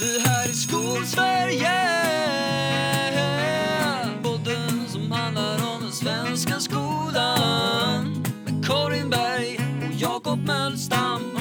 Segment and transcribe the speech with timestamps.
[0.00, 1.70] Det här är Skolsverige
[4.22, 9.58] Podden som handlar om den svenska skolan Med Karin Berg
[9.88, 11.38] och Jakob Mölstam.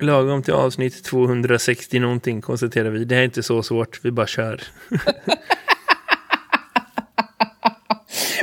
[0.00, 3.04] Lagom till avsnitt 260 någonting konstaterar vi.
[3.04, 4.62] Det här är inte så svårt, vi bara kör.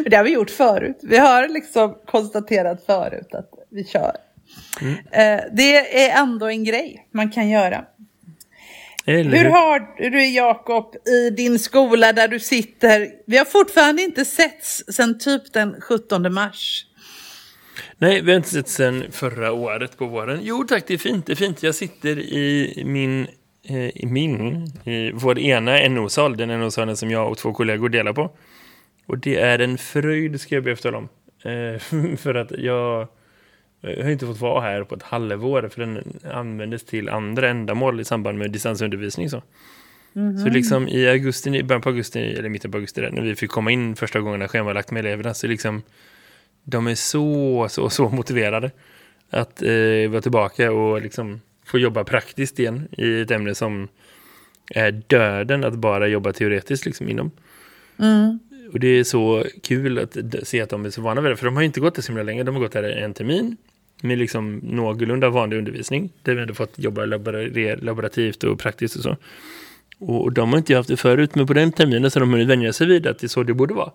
[0.10, 1.00] Det har vi gjort förut.
[1.02, 4.27] Vi har liksom konstaterat förut att vi kör.
[5.12, 7.86] Eh, det är ändå en grej man kan göra.
[9.06, 13.10] Eller Hur har du Jakob i din skola där du sitter?
[13.26, 16.86] Vi har fortfarande inte setts sedan typ den 17 mars.
[17.98, 20.40] Nej, vi har inte sett sen förra året på våren.
[20.42, 21.26] Jo tack, det är fint.
[21.26, 21.64] Det är fint.
[21.64, 23.28] Jag sitter i min,
[23.70, 28.14] eh, i min, i vår ena NO-sal, den NO-salen som jag och två kollegor delar
[28.14, 28.32] på.
[29.08, 31.10] Och det är en fröjd, ska jag be om.
[31.44, 31.80] Eh,
[32.18, 33.08] för att jag,
[33.82, 38.00] jag har inte fått vara här på ett halvår, för den användes till andra ändamål
[38.00, 39.30] i samband med distansundervisning.
[39.30, 39.42] Så.
[40.44, 43.52] Så liksom i augusti, början på augusti, eller mitten på augusti, där, när vi fick
[43.52, 45.82] komma in första gången när schemalagt med eleverna, så liksom
[46.64, 48.72] de är så, så, så motiverade
[49.30, 53.88] att eh, vara tillbaka och liksom få jobba praktiskt igen i ett ämne som
[54.70, 57.32] är döden att bara jobba teoretiskt liksom inom.
[58.74, 61.46] Och det är så kul att se att de är så vana vid det, för
[61.46, 62.44] de har ju inte gått det så himla länge.
[62.44, 63.58] De har gått här en termin
[64.02, 66.10] med liksom någorlunda vanlig undervisning.
[66.24, 69.18] Där vi ändå fått jobba labora- laborativt och praktiskt och så.
[70.00, 72.48] Och, de har inte haft det förut, men på den terminen så har de hunnit
[72.48, 73.92] vänja sig vid att det är så det borde vara.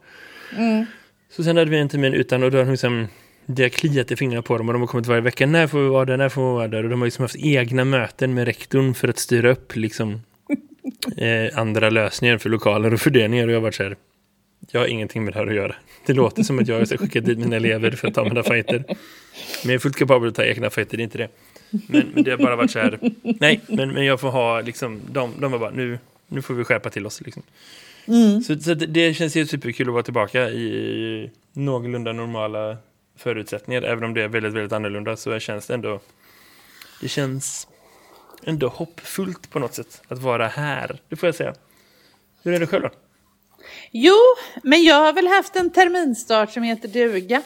[1.30, 3.06] Så sen hade vi en termin utan och då har de liksom
[3.46, 5.46] det har kliat i fingrarna på dem och de har kommit varje vecka.
[5.46, 6.16] När får vi vara där?
[6.16, 6.84] När får vi vara där?
[6.84, 10.12] Och de har liksom haft egna möten med rektorn för att styra upp liksom
[11.16, 13.46] eh, andra lösningar för lokaler och fördelningar.
[13.46, 13.96] Och jag har varit så här,
[14.70, 15.74] jag har ingenting med det här att göra.
[16.06, 18.84] Det låter som att jag ska skicka dit mina elever för att ta mina fighter.
[18.86, 18.96] Men
[19.62, 21.28] jag är fullt kapabel att ta egna fighter, det är inte det.
[21.70, 25.00] Men, men det har bara varit så här, nej, men, men jag får ha liksom,
[25.10, 27.42] de, de var bara, nu, nu får vi skärpa till oss liksom.
[28.46, 32.76] Så, så det, det känns ju superkul att vara tillbaka i någorlunda normala
[33.16, 33.82] förutsättningar.
[33.82, 36.00] Även om det är väldigt, väldigt annorlunda så känns det ändå,
[37.00, 37.68] det känns
[38.44, 40.98] ändå hoppfullt på något sätt att vara här.
[41.08, 41.54] Det får jag säga.
[42.42, 42.90] Hur är det själv då?
[43.90, 44.16] Jo,
[44.62, 47.42] men jag har väl haft en terminstart som heter duga.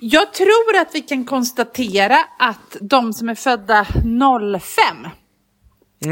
[0.00, 3.86] Jag tror att vi kan konstatera att de som är födda
[4.60, 4.96] 05,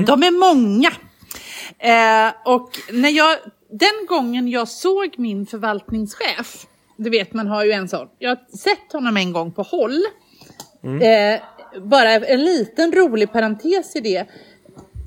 [0.07, 0.93] de är många.
[1.79, 3.39] Eh, och när jag,
[3.71, 6.67] den gången jag såg min förvaltningschef,
[6.97, 10.03] du vet man har ju en sån, jag har sett honom en gång på håll.
[11.03, 11.41] Eh,
[11.83, 14.27] bara en liten rolig parentes i det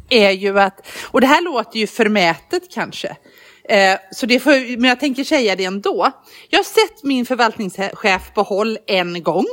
[0.09, 3.17] är ju att, och det här låter ju förmätet kanske,
[3.69, 6.11] eh, så det får, men jag tänker säga det ändå.
[6.49, 9.45] Jag har sett min förvaltningschef på håll en gång.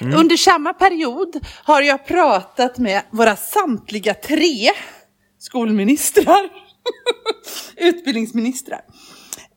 [0.00, 4.70] Under samma period har jag pratat med våra samtliga tre
[5.38, 6.48] skolministrar,
[7.76, 8.80] utbildningsministrar.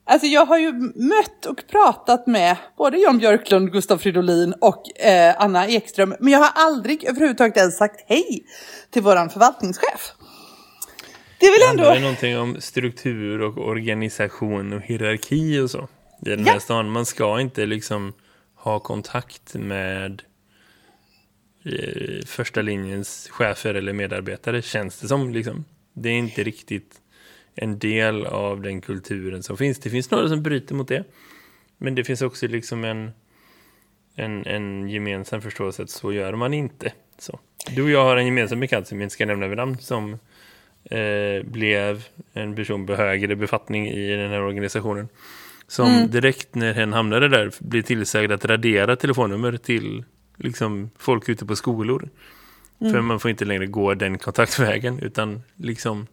[0.08, 5.36] Alltså jag har ju mött och pratat med både Jan Björklund, Gustav Fridolin och eh,
[5.40, 6.16] Anna Ekström.
[6.20, 8.46] Men jag har aldrig överhuvudtaget ens sagt hej
[8.92, 10.12] till våran förvaltningschef.
[11.46, 12.02] Det är väl Det handlar ändå...
[12.02, 15.88] någonting om struktur och organisation och hierarki och så.
[16.26, 16.60] I den här Ja.
[16.60, 16.92] stan.
[16.92, 18.14] Man ska inte liksom
[18.56, 20.22] ha kontakt med
[21.66, 25.34] eh, första linjens chefer eller medarbetare, känns det som.
[25.34, 25.66] Liksom.
[25.94, 27.02] Det är inte riktigt
[27.56, 29.80] en del av den kulturen som finns.
[29.80, 31.04] Det finns några som bryter mot det.
[31.78, 33.12] Men det finns också liksom en,
[34.16, 36.92] en, en gemensam förståelse att så gör man inte.
[37.18, 37.40] Så.
[37.76, 40.18] Du och jag har en gemensam bekant som vi inte ska nämna vid namn som
[41.44, 42.04] blev
[42.34, 45.08] en person på högre befattning i den här organisationen.
[45.68, 50.04] Som direkt när hen hamnade där blev tillsagd att radera telefonnummer till
[50.38, 52.10] liksom, folk ute på skolor.
[52.80, 56.08] För man får inte längre gå den kontaktvägen utan liksom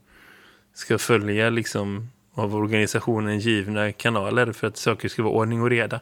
[0.75, 6.00] ska följa liksom av organisationen givna kanaler för att saker ska vara ordning och reda.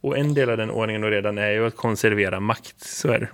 [0.00, 3.18] Och en del av den ordningen och redan är ju att konservera makt, så är
[3.18, 3.28] det.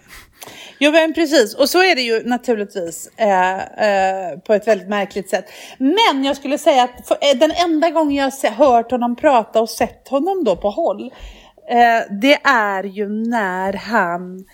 [0.78, 5.30] Jo men precis, och så är det ju naturligtvis eh, eh, på ett väldigt märkligt
[5.30, 5.44] sätt.
[5.78, 9.60] Men jag skulle säga att för, eh, den enda gången jag har hört honom prata
[9.60, 11.12] och sett honom då på håll,
[11.70, 14.44] eh, det är ju när han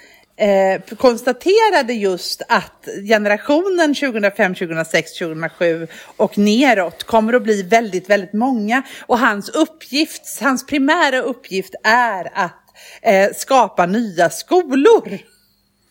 [0.41, 8.33] eh, konstaterade just att generationen 2005, 2006, 2007 och neråt kommer att bli väldigt, väldigt
[8.33, 8.83] många.
[9.07, 12.65] Och hans uppgift, hans primära uppgift är att
[13.03, 15.19] eh, skapa nya skolor.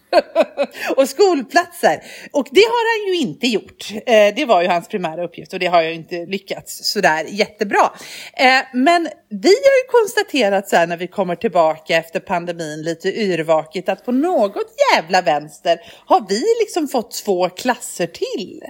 [0.96, 2.04] och skolplatser.
[2.32, 3.92] Och det har han ju inte gjort.
[4.06, 7.92] Eh, det var ju hans primära uppgift och det har jag inte lyckats sådär jättebra.
[8.34, 13.10] Eh, men vi har ju konstaterat så här när vi kommer tillbaka efter pandemin lite
[13.10, 18.62] yrvaket att på något jävla vänster har vi liksom fått två klasser till.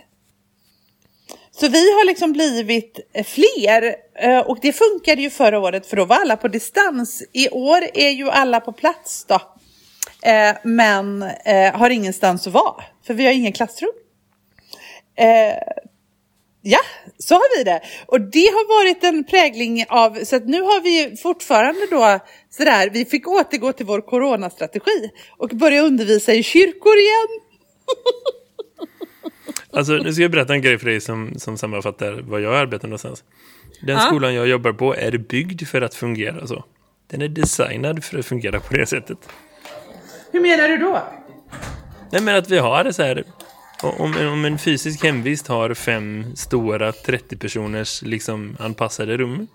[1.52, 6.06] Så vi har liksom blivit fler eh, och det funkade ju förra året för då
[6.06, 7.24] var alla på distans.
[7.34, 9.42] I år är ju alla på plats då.
[10.24, 13.92] Eh, men eh, har ingenstans att vara för vi har ingen klassrum.
[16.62, 16.80] Ja,
[17.18, 17.82] så har vi det.
[18.06, 22.20] Och det har varit en prägling av, så att nu har vi fortfarande då
[22.50, 27.28] sådär, vi fick återgå till vår coronastrategi och börja undervisa i kyrkor igen.
[29.72, 32.88] Alltså, nu ska jag berätta en grej för dig som, som sammanfattar vad jag arbetar
[32.88, 33.24] någonstans.
[33.82, 34.02] Den ja.
[34.02, 36.66] skolan jag jobbar på är byggd för att fungera så.
[37.08, 39.18] Den är designad för att fungera på det sättet.
[40.40, 41.04] Hur menar du då?
[42.12, 43.24] Nej, men att vi har så här...
[43.84, 49.48] Om, om en fysisk hemvist har fem stora 30-personers liksom anpassade rum.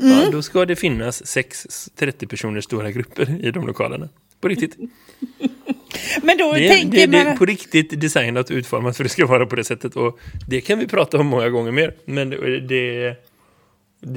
[0.00, 0.18] Mm.
[0.18, 1.66] Ja, då ska det finnas sex
[1.98, 4.08] 30-personers stora grupper i de lokalerna.
[4.40, 4.76] På riktigt.
[6.22, 7.26] Men då det, tänker det, man...
[7.26, 9.96] det är på riktigt designat och utformat för att det ska vara på det sättet.
[9.96, 11.94] Och det kan vi prata om många gånger mer.
[12.04, 13.16] Men det, det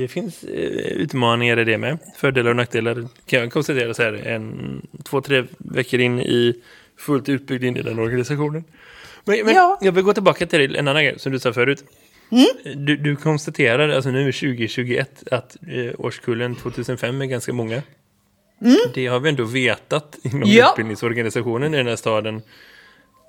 [0.07, 1.97] finns eh, utmaningar i det med.
[2.17, 6.55] Fördelar och nackdelar kan jag konstatera så här en, två, tre veckor in i
[6.97, 8.63] fullt utbyggd in i den organisationen.
[9.25, 9.79] Men, men ja.
[9.81, 11.83] jag vill gå tillbaka till en annan grej som du sa förut.
[12.31, 12.85] Mm.
[12.85, 17.81] Du, du konstaterar, alltså nu är 2021, att eh, årskullen 2005 är ganska många.
[18.61, 18.77] Mm.
[18.93, 20.69] Det har vi ändå vetat inom ja.
[20.69, 22.41] utbildningsorganisationen i den här staden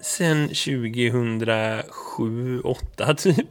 [0.02, 3.47] sen 2007 2008 typ.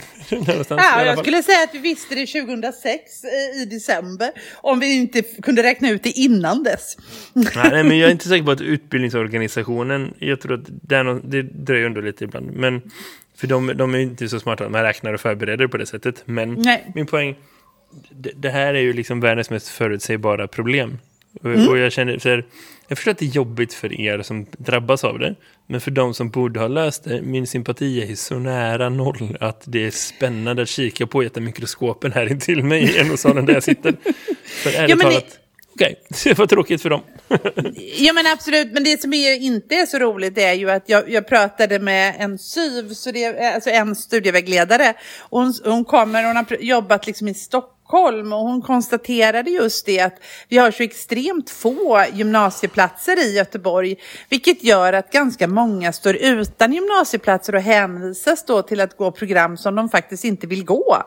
[0.70, 3.24] ja, jag skulle säga att vi visste det 2006
[3.56, 4.32] i december.
[4.56, 6.98] Om vi inte kunde räkna ut det innan dess.
[7.34, 11.86] nej, men jag är inte säker på att utbildningsorganisationen, jag tror att det, det dröjer
[11.86, 12.52] ändå lite ibland.
[12.52, 12.82] Men,
[13.36, 16.22] för de, de är inte så smarta att man räknar och förbereder på det sättet.
[16.26, 16.92] Men nej.
[16.96, 17.36] min poäng,
[18.10, 20.98] det, det här är ju liksom världens mest förutsägbara problem.
[21.44, 21.70] Mm.
[21.70, 22.46] Och jag känner, för
[22.88, 25.36] jag förstår att det är jobbigt för er som drabbas av det.
[25.68, 29.64] Men för de som borde ha löst det, min sympati är så nära noll att
[29.66, 33.64] det är spännande att kika på jättemikroskopen här intill mig i en salen där jag
[33.64, 33.96] sitter.
[34.46, 35.38] För ärligt ja, talat, det...
[35.76, 37.02] okej, okay, det var tråkigt för dem.
[37.98, 41.10] ja men absolut, men det som är, inte är så roligt är ju att jag,
[41.10, 44.94] jag pratade med en SYV, så det, alltså en studievägledare.
[45.20, 49.86] Och hon, hon kommer, hon har jobbat liksom i Stockholm Stockholm och hon konstaterade just
[49.86, 50.14] det att
[50.48, 53.96] vi har så extremt få gymnasieplatser i Göteborg,
[54.30, 59.58] vilket gör att ganska många står utan gymnasieplatser och hänvisas då till att gå program
[59.58, 61.04] som de faktiskt inte vill gå.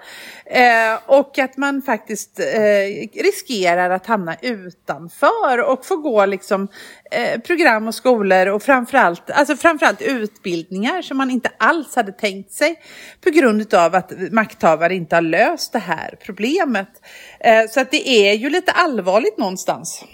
[0.46, 6.68] Eh, och att man faktiskt eh, riskerar att hamna utanför och få gå liksom
[7.10, 12.52] eh, program och skolor och framförallt, alltså framförallt utbildningar som man inte alls hade tänkt
[12.52, 12.82] sig
[13.24, 16.71] på grund av att makthavare inte har löst det här problemet.
[16.80, 20.04] Eh, så att det är ju lite allvarligt någonstans.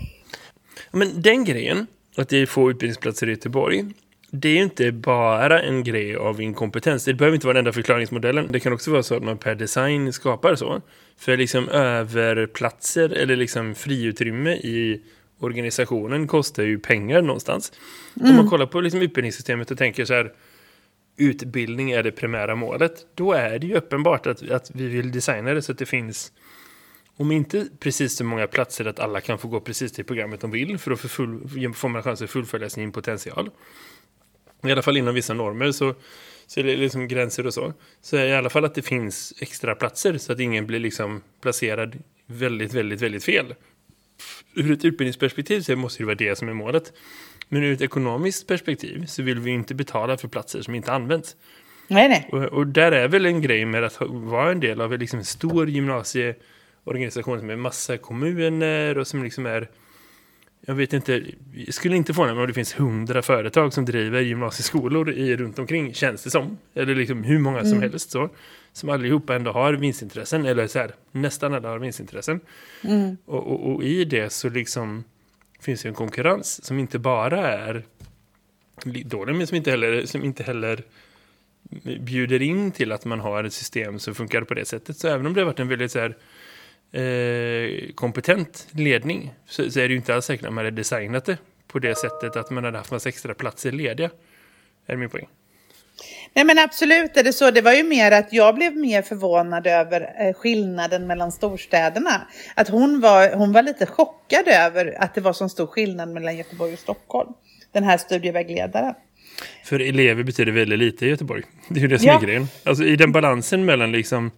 [0.90, 3.84] Men den grejen, att det är få utbildningsplatser i Göteborg,
[4.30, 7.04] det är ju inte bara en grej av inkompetens.
[7.04, 8.48] Det behöver inte vara den enda förklaringsmodellen.
[8.50, 10.82] Det kan också vara så att man per design skapar så.
[11.18, 15.02] För liksom överplatser eller liksom friutrymme i
[15.40, 17.72] organisationen kostar ju pengar någonstans.
[18.20, 18.30] Mm.
[18.30, 20.32] Om man kollar på liksom utbildningssystemet och tänker så här
[21.16, 25.54] utbildning är det primära målet, då är det ju uppenbart att, att vi vill designa
[25.54, 26.32] det så att det finns
[27.18, 30.50] om inte precis så många platser att alla kan få gå precis det programmet de
[30.50, 33.50] vill för att full, får man chans att fullfölja sin potential.
[34.62, 35.94] I alla fall inom vissa normer så,
[36.46, 37.72] så är det liksom gränser och så.
[38.00, 41.98] Så i alla fall att det finns extra platser så att ingen blir liksom placerad
[42.26, 43.54] väldigt, väldigt, väldigt fel
[44.54, 46.92] ur ett utbildningsperspektiv så måste det vara det som är målet.
[47.48, 51.36] Men ur ett ekonomiskt perspektiv så vill vi inte betala för platser som inte används.
[51.88, 52.28] Nej, nej.
[52.32, 55.24] Och, och där är väl en grej med att vara en del av liksom en
[55.24, 55.68] stor
[56.84, 59.68] gymnasieorganisation som är massa kommuner och som liksom är
[60.60, 64.20] jag vet inte, jag skulle inte få mig om det finns hundra företag som driver
[64.20, 66.58] gymnasieskolor i, runt omkring, känns det som.
[66.74, 67.90] Eller liksom hur många som mm.
[67.90, 68.30] helst så.
[68.72, 72.40] Som allihopa ändå har vinstintressen, eller så här, nästan alla har vinstintressen.
[72.84, 73.16] Mm.
[73.24, 75.04] Och, och, och, i det så liksom
[75.60, 77.84] finns det en konkurrens som inte bara är
[79.04, 80.84] dålig, men som inte heller, som inte heller
[82.00, 84.96] bjuder in till att man har ett system som funkar på det sättet.
[84.96, 86.16] Så även om det har varit en väldigt så här,
[86.92, 91.24] eh, kompetent ledning så, så, är det ju inte alls säkert att man hade designat
[91.24, 94.10] det på det sättet att man hade haft massa extra platser lediga.
[94.86, 95.28] Är min poäng.
[96.34, 97.50] Nej men absolut är det så.
[97.50, 102.26] Det var ju mer att jag blev mer förvånad över eh, skillnaden mellan storstäderna.
[102.54, 106.36] Att hon var, hon var lite chockad över att det var så stor skillnad mellan
[106.36, 107.32] Göteborg och Stockholm.
[107.72, 108.94] den här studievägledaren.
[109.64, 111.42] För elever betyder väldigt lite i Göteborg.
[111.68, 112.16] Det är ju det som Ja.
[112.16, 112.46] är grejen.
[112.64, 114.30] Alltså i den balansen mellan liksom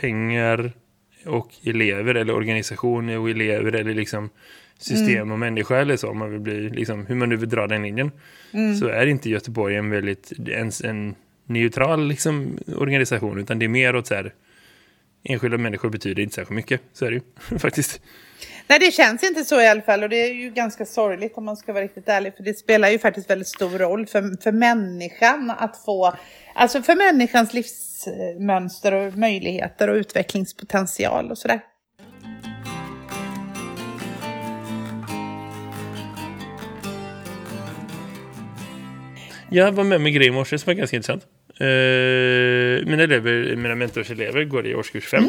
[0.00, 0.72] pengar
[1.26, 4.30] och elever eller organisation och elever eller liksom
[4.78, 5.32] system Mm.
[5.32, 7.82] och människa eller så om man vill bli liksom hur man nu vill dra den
[7.82, 8.10] linjen
[8.52, 8.76] Mm.
[8.76, 11.14] så är inte Göteborg en väldigt ens en
[11.46, 14.34] neutral liksom organisation utan det är mer åt så här
[15.24, 17.16] enskilda människor betyder inte särskilt mycket så är det
[17.50, 18.00] ju faktiskt.
[18.70, 21.44] Nej, det känns inte så i alla fall och det är ju ganska sorgligt om
[21.44, 24.52] man ska vara riktigt ärlig för det spelar ju faktiskt väldigt stor roll för, för
[24.52, 26.14] människan att få,
[26.54, 31.60] alltså för människans livsmönster och möjligheter och utvecklingspotential och sådär.
[39.50, 41.26] Jag var med med grej i morse som var ganska intressant.
[41.60, 45.22] Eh, mina elever, mina mentorselever går i årskurs 5.
[45.22, 45.28] Eh,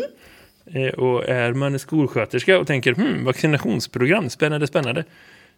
[0.97, 5.03] och är man skolsköterska och tänker hmm, vaccinationsprogram, spännande, spännande.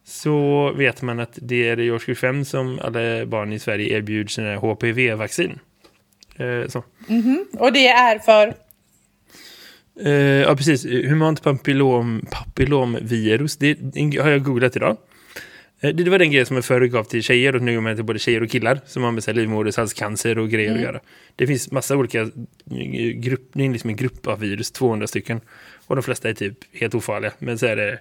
[0.04, 4.34] Så vet man att det är i årskurs 5 som alla barn i Sverige erbjuds
[4.34, 5.60] sina HPV-vaccin.
[6.36, 6.84] Eh, så.
[7.60, 8.54] Och det är för,
[10.00, 10.86] Eh, ja, precis.
[10.86, 13.58] Humant papillom, papillomvirus.
[13.58, 13.78] Det
[14.22, 14.98] har jag googlat idag.
[15.82, 17.82] Eh, Det, det var den grejen som jag förr gav till tjejer och nu går
[17.82, 21.00] man till både tjejer och killar som har med sig livmodershalscancer och grejer att göra.
[21.36, 22.30] Det finns massa olika eh,
[23.16, 25.42] grupp, det är liksom en grupp av virus, 200 stycken.
[25.88, 27.32] Och de flesta är typ helt ofarliga.
[27.40, 28.00] Men så är det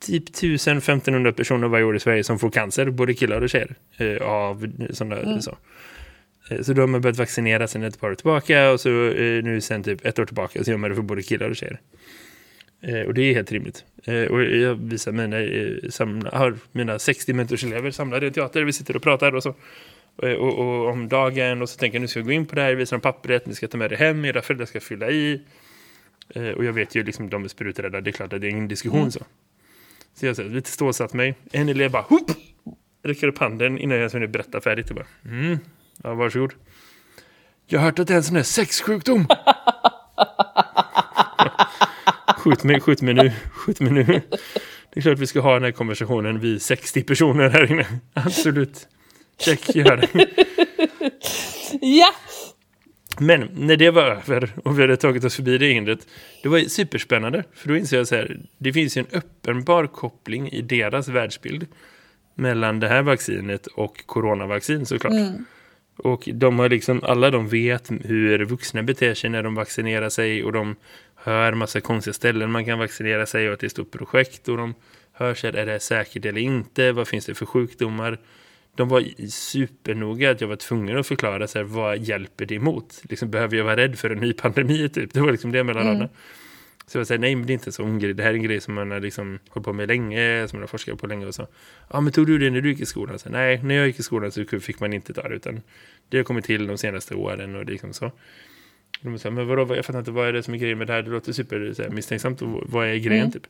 [0.00, 4.16] typ 1000-1500 personer varje år i Sverige som får cancer, både killar och tjejer, eh,
[4.22, 5.56] av sådana så.
[6.50, 9.60] Eh, Så då har man börjat vaccinera sen ett par år tillbaka och så nu
[9.60, 11.80] sen typ ett år tillbaka så gör man det för både killar och tjejer.
[12.82, 13.84] Eh, och det är helt rimligt.
[14.04, 18.62] Eh, och jag visar mina, eh, samla, har mina 60 mentorselever samlade i en teater,
[18.62, 19.54] vi sitter och pratar och så.
[20.22, 22.54] Eh, och, och om dagen och så tänker jag nu ska jag gå in på
[22.54, 25.10] det här, visa dem pappret, ni ska ta med det hem, era föräldrar ska fylla
[25.10, 25.40] i.
[26.28, 28.50] Eh, och jag vet ju liksom de är spruträdda, det är klart att det är
[28.50, 29.20] ingen diskussion så.
[30.14, 31.34] Så jag säger, lite stålsatt mig.
[31.52, 32.30] En elev bara, hopp!
[33.02, 34.90] Räcker upp handen innan jag hunnit berätta färdigt.
[34.90, 35.58] Bara, mm,
[36.02, 36.52] ja, varsågod.
[37.66, 39.26] Jag har hört att det är en sån här sexsjukdom.
[42.42, 44.04] skjut mig, skjut mig nu, skjut mig nu.
[44.04, 47.86] Det är klart vi ska ha den här konversationen, vi 60 personer här inne.
[48.14, 48.88] Absolut.
[49.38, 50.08] Check, gör det.
[51.80, 52.14] ja,
[53.18, 56.06] Men när det var över och vi hade tagit oss förbi det hindret,
[56.42, 57.44] det var superspännande.
[57.54, 61.66] För då inser jag så här, det finns ju en uppenbar koppling i deras världsbild
[62.34, 65.12] mellan det här vaccinet och coronavaccin såklart.
[65.96, 70.44] Och de har liksom, alla de vet hur vuxna beter sig när de vaccinerar sig
[70.44, 70.76] och de
[71.24, 74.48] hör massa konstiga ställen man kan vaccinera sig och att det är ett stort projekt
[74.48, 74.74] och de
[75.12, 76.92] hör sig, är det säkert eller inte?
[76.92, 78.18] Vad finns det för sjukdomar?
[78.74, 83.02] De var supernoga att jag var tvungen att förklara så här, vad hjälper det emot?
[83.08, 84.88] Liksom, behöver jag vara rädd för en ny pandemi?
[84.88, 85.12] Typ?
[85.12, 86.08] Det var liksom det mellan raderna.
[86.86, 88.14] Så jag säger nej men det är inte en sån grej.
[88.14, 90.62] Det här är en grej som man har liksom hållit på med länge, som man
[90.62, 91.46] har forskat på länge och så.
[91.90, 93.18] Ja men tog du det när du gick i skolan?
[93.18, 95.62] Så, nej, när jag gick i skolan så fick man inte ta det utan
[96.08, 98.12] det har kommit till de senaste åren och liksom så.
[99.00, 100.92] De säger, men vadå, jag fattar inte, vad är det som är grejen med det
[100.92, 101.02] här?
[101.02, 103.46] Det låter super så här, misstänksamt och vad är grejen typ?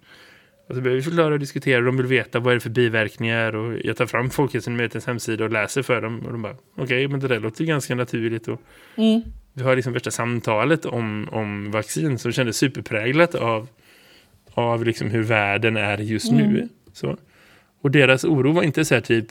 [0.68, 3.54] Och så börjar vi förklara och diskutera de vill veta vad är det för biverkningar
[3.54, 7.20] och jag tar fram Folkhälsomyndighetens hemsida och läser för dem och de bara, okej men
[7.20, 8.61] det där låter ganska naturligt och
[9.52, 13.68] vi har liksom värsta samtalet om, om vaccin som kändes superpräglat av,
[14.50, 16.68] av liksom hur världen är just nu.
[16.92, 17.16] Så.
[17.80, 19.26] Och deras oro var inte så här typ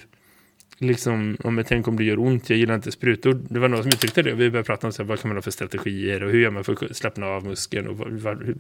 [0.78, 3.42] liksom, om jag tänker om det gör ont, jag gillar inte sprutor.
[3.50, 4.34] Det var någon som uttryckte det.
[4.34, 6.52] Vi började prata om så här, vad kan man ha för strategier och hur gör
[6.52, 8.56] man för att slappna av muskeln och var, var,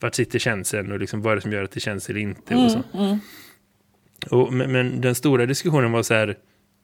[0.00, 2.54] vart sitter känseln och liksom, vad är det som gör att det känns eller inte.
[2.54, 2.82] Och så.
[4.30, 6.36] Och, men, men den stora diskussionen var så här,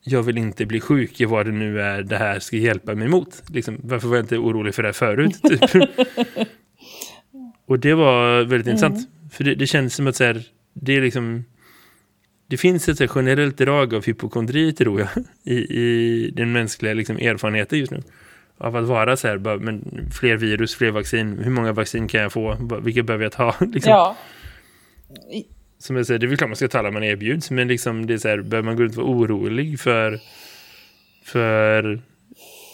[0.05, 3.09] jag vill inte bli sjuk i vad det nu är det här ska hjälpa mig
[3.09, 3.43] mot.
[3.49, 5.43] Liksom, varför var jag inte orolig för det här förut?
[5.49, 5.63] Typ.
[7.67, 9.09] och det var väldigt intressant.
[9.31, 10.43] För det, det känns som att så här,
[10.75, 11.45] det är liksom
[12.47, 15.09] det finns ett generellt drag av hypokondri tror jag
[15.45, 18.03] i, i den mänskliga liksom, erfarenheten just nu.
[18.59, 22.21] Av att vara så här, bara, men fler virus, fler vaccin, hur många vaccin kan
[22.21, 22.57] jag få?
[22.83, 23.55] Vilka behöver jag ta?
[23.73, 23.93] Liksom.
[23.93, 24.17] ja.
[25.79, 28.07] Som jag säger, det är väl klart man ska ta alla man erbjuds, men liksom
[28.07, 30.21] det är så här, behöver man gå runt och vara orolig för,
[31.25, 32.01] för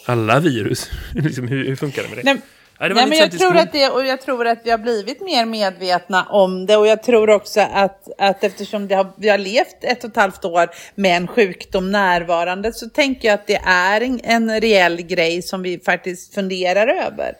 [0.05, 0.91] alla virus?
[1.13, 2.23] liksom, hur, hur funkar det med det?
[2.23, 2.41] Nej,
[2.83, 5.21] Ja, Nej, en men jag tror, att det, och jag tror att vi har blivit
[5.21, 9.37] mer medvetna om det och jag tror också att, att eftersom det har, vi har
[9.37, 13.61] levt ett och ett halvt år med en sjukdom närvarande så tänker jag att det
[13.65, 17.33] är en, en reell grej som vi faktiskt funderar över.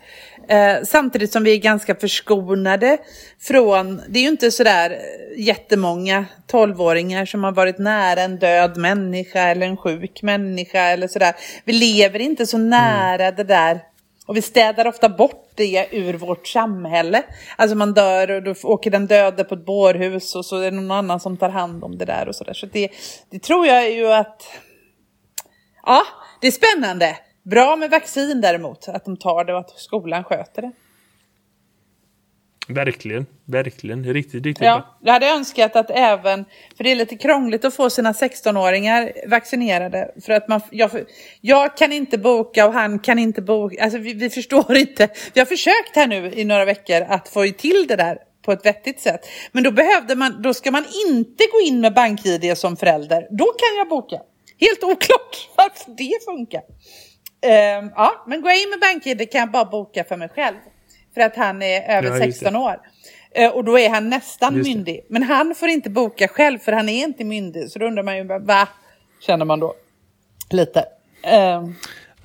[0.48, 2.98] Eh, samtidigt som vi är ganska förskonade
[3.42, 4.98] från, det är ju inte sådär
[5.38, 11.34] jättemånga tolvåringar som har varit nära en död människa eller en sjuk människa eller sådär.
[11.66, 13.80] Vi lever inte så nära det där
[14.26, 17.24] och vi städar ofta bort det ur vårt samhälle.
[17.56, 20.78] Alltså man dör och då åker den döde på ett bårhus och så är det
[20.78, 22.54] någon annan som tar hand om det där och sådär.
[22.54, 22.90] Så det,
[23.30, 24.44] det tror jag ju att...
[25.86, 26.02] Ja,
[26.42, 27.18] det är spännande.
[27.44, 30.72] Bra med vaccin däremot, att de tar det och att skolan sköter det.
[32.68, 34.04] Verkligen, verkligen.
[34.14, 34.98] Riktigt, riktigt Ja, bra.
[35.02, 36.46] jag hade önskat att även,
[36.78, 40.12] för det är lite krångligt att få sina 16-åringar vaccinerade.
[40.26, 40.92] För att man, jag,
[41.42, 43.84] jag kan inte boka och han kan inte boka.
[43.84, 45.10] Alltså vi, vi förstår inte.
[45.34, 48.66] Vi har försökt här nu i några veckor att få till det där på ett
[48.66, 49.28] vettigt sätt.
[49.52, 53.28] Men då behövde man, då ska man inte gå in med BankID som förälder.
[53.32, 54.20] Då kan jag boka.
[54.60, 56.62] Helt oklart varför det funkar.
[57.46, 60.56] Ehm, ja, men jag in med BankID kan jag bara boka för mig själv.
[61.14, 62.32] För att han är över Ja, just det.
[62.34, 62.76] 16 år.
[63.36, 64.76] Eh, Och då är han nästan Just det.
[64.76, 65.02] myndig.
[65.10, 67.70] Men han får inte boka själv för han är inte myndig.
[67.70, 68.68] Så då undrar man ju, va?
[69.22, 69.74] Känner man då.
[70.50, 70.86] Lite.
[71.24, 71.74] Ehm,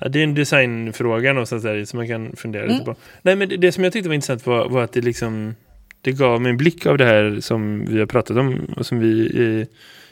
[0.01, 2.73] Ja, det är en designfråga någonstans där som man kan fundera Mm.
[2.73, 2.95] lite på.
[3.21, 5.55] Nej, men det, det som jag tyckte var intressant var, var att det liksom
[6.01, 8.99] det gav mig en blick av det här som vi har pratat om och som
[8.99, 9.67] vi eh,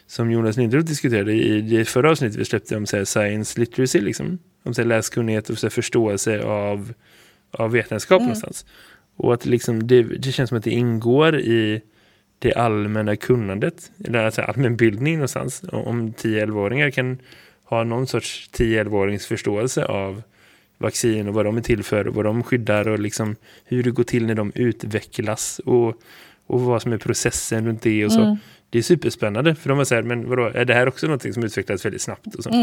[0.08, 4.02] som Jonas Lindroth diskuterade i det förra avsnittet vi släppte om så här, science literacy
[4.02, 4.38] liksom.
[4.64, 6.94] Om så här, läskunnighet och så här, förståelse av,
[7.51, 8.66] av vetenskap någonstans.
[9.16, 11.82] Och att liksom det, det känns som att det ingår i
[12.39, 15.63] det allmänna kunnandet, eller alltså allmänbildning någonstans.
[15.72, 17.18] Om 10-11-åringar kan
[17.63, 20.22] ha någon sorts 10-11-årings förståelse av
[20.77, 23.36] vaccin och vad de är till för och vad de skyddar och liksom
[23.66, 26.01] hur det går till när de utvecklas och,
[26.48, 28.38] och vad som är processen runt det och så.
[28.70, 31.34] Det är superspännande för de var så här, men vadå, är det här också någonting
[31.34, 32.56] som utvecklas väldigt snabbt och sånt?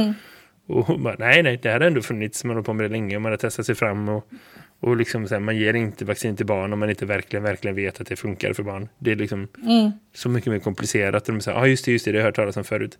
[0.66, 2.88] Och hon bara, nej, nej, det här har ändå funnits, man har på med det
[2.88, 4.28] länge och man har testat sig fram och,
[4.84, 7.76] och liksom så här, man ger inte vaccin till barn om man inte verkligen, verkligen
[7.76, 8.88] vet att det funkar för barn.
[8.98, 9.48] Det är liksom
[10.14, 11.28] så mycket mer komplicerat.
[11.28, 12.64] Och de säger, ja ah, just det, just det, det har jag hört talas om
[12.64, 12.98] förut.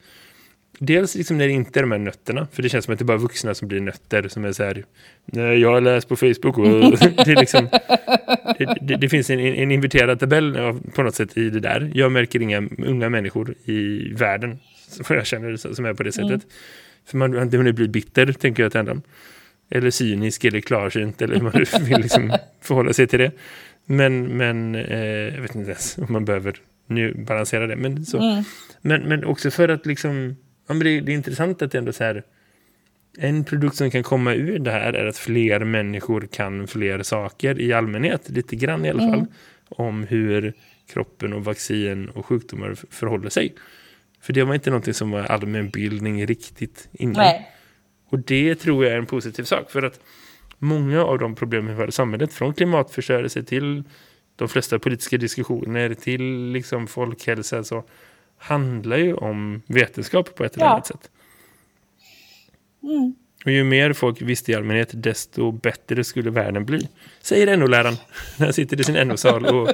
[0.79, 3.03] Dels liksom när det inte är de här nötterna, för det känns som att det
[3.03, 4.85] är bara vuxna som blir nötter som är så här,
[5.33, 7.69] jag har läst på Facebook och det, liksom,
[8.59, 10.59] det, det, det finns en, en inverterad tabell
[10.95, 11.91] på något sätt i det där.
[11.95, 16.41] Jag märker inga unga människor i världen som jag känner som är på det sättet.
[17.07, 19.03] För man antingen blir bitter, tänker jag till änden.
[19.71, 21.53] Eller cynisk eller klarsynt eller hur man
[21.85, 23.33] vill liksom förhålla sig till det.
[23.85, 26.57] Men, men eh, jag vet inte ens om man behöver
[26.87, 27.77] nu balansera det.
[27.77, 28.45] Men, så.
[28.81, 30.37] men, men också för att liksom,
[30.69, 32.23] ja, det, det är intressant att det ändå så här,
[33.19, 37.61] en produkt som kan komma ur det här är att fler människor kan fler saker
[37.61, 39.27] i allmänhet, lite grann i alla fall,
[39.69, 40.53] om hur
[40.93, 43.55] kroppen och vaccin och sjukdomar förhåller sig.
[44.21, 47.17] För det var inte någonting som var allmänbildning riktigt innan.
[47.17, 47.54] nej.
[48.15, 49.71] Och det tror jag är en positiv sak.
[49.71, 50.01] För att
[50.59, 53.83] många av de problem vi har i samhället, från klimatförstörelse till
[54.37, 56.23] de flesta politiska diskussioner till
[56.53, 57.85] liksom folkhälsa, så
[58.39, 60.71] handlar ju om vetenskap på ett eller Ja.
[60.73, 61.11] annat sätt.
[63.45, 66.89] Och ju mer folk visste i allmänhet, desto bättre skulle världen bli.
[67.23, 67.97] Säger NO-läraren
[68.37, 69.69] när han sitter i sin NO-sal och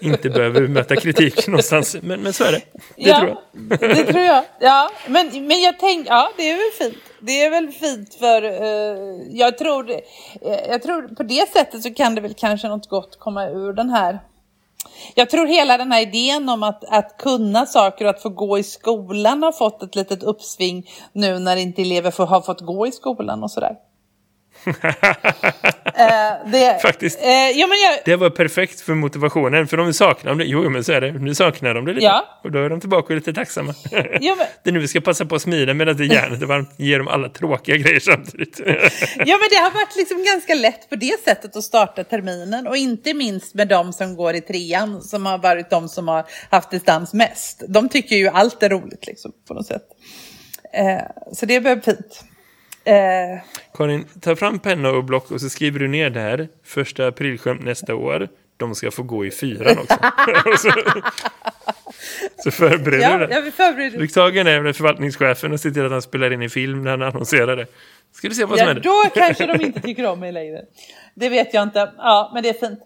[0.00, 1.96] inte behöver möta kritik någonstans.
[2.02, 2.60] Men, men så är det.
[2.72, 3.80] Det ja, tror jag.
[3.80, 4.44] det tror jag.
[4.60, 7.04] Ja, men, men jag tänkte, ja det är väl fint.
[7.20, 9.98] Det är väl fint för, eh, jag tror, eh,
[10.68, 13.90] jag tror på det sättet så kan det väl kanske något gott komma ur den
[13.90, 14.18] här.
[15.14, 18.58] Jag tror hela den här idén om att, att kunna saker och att få gå
[18.58, 22.86] i skolan har fått ett litet uppsving nu när inte elever får, har fått gå
[22.86, 23.76] i skolan och sådär.
[25.94, 27.22] eh, det, Faktiskt.
[27.22, 30.44] Eh, ja, men jag, Det var perfekt för motivationen, för de saknar det.
[30.44, 31.12] Jo, men så är det.
[31.12, 32.04] Nu saknar de det lite.
[32.06, 32.40] Ja.
[32.44, 33.74] Och då är de tillbaka och lite tacksamma.
[34.20, 36.46] ja, men, det är nu vi ska passa på att smida medan det järnet är
[36.46, 36.70] varmt.
[36.76, 38.60] Ge dem alla tråkiga grejer samtidigt.
[39.26, 42.76] Ja men det har varit liksom ganska lätt på det sättet att starta terminen och
[42.76, 46.70] inte minst med de som går i trean som har varit de som har haft
[46.70, 47.62] distans mest.
[47.68, 49.82] De tycker ju allt är roligt liksom på något sätt.
[50.72, 52.24] Eh, så det blev fint.
[52.84, 52.94] Eh,
[53.74, 56.48] Karin, ta fram penna och block och så skriver du ner det här.
[56.64, 58.28] Första aprilskämt nästa år.
[58.56, 59.96] De ska få gå i fyran också.
[60.58, 60.72] Så,
[62.44, 63.34] så förbereder ja, du det.
[63.34, 63.98] jag vill förbereda.
[63.98, 67.02] Riksdagen är med förvaltningschefen och ser till att han spelar in i film när han
[67.02, 67.66] annonserar det.
[68.12, 68.82] Ska du se vad som Ja, händer?
[68.82, 70.62] då kanske de inte tycker om mig längre.
[71.20, 71.92] Det vet jag inte.
[71.98, 72.80] Ja, men det är fint.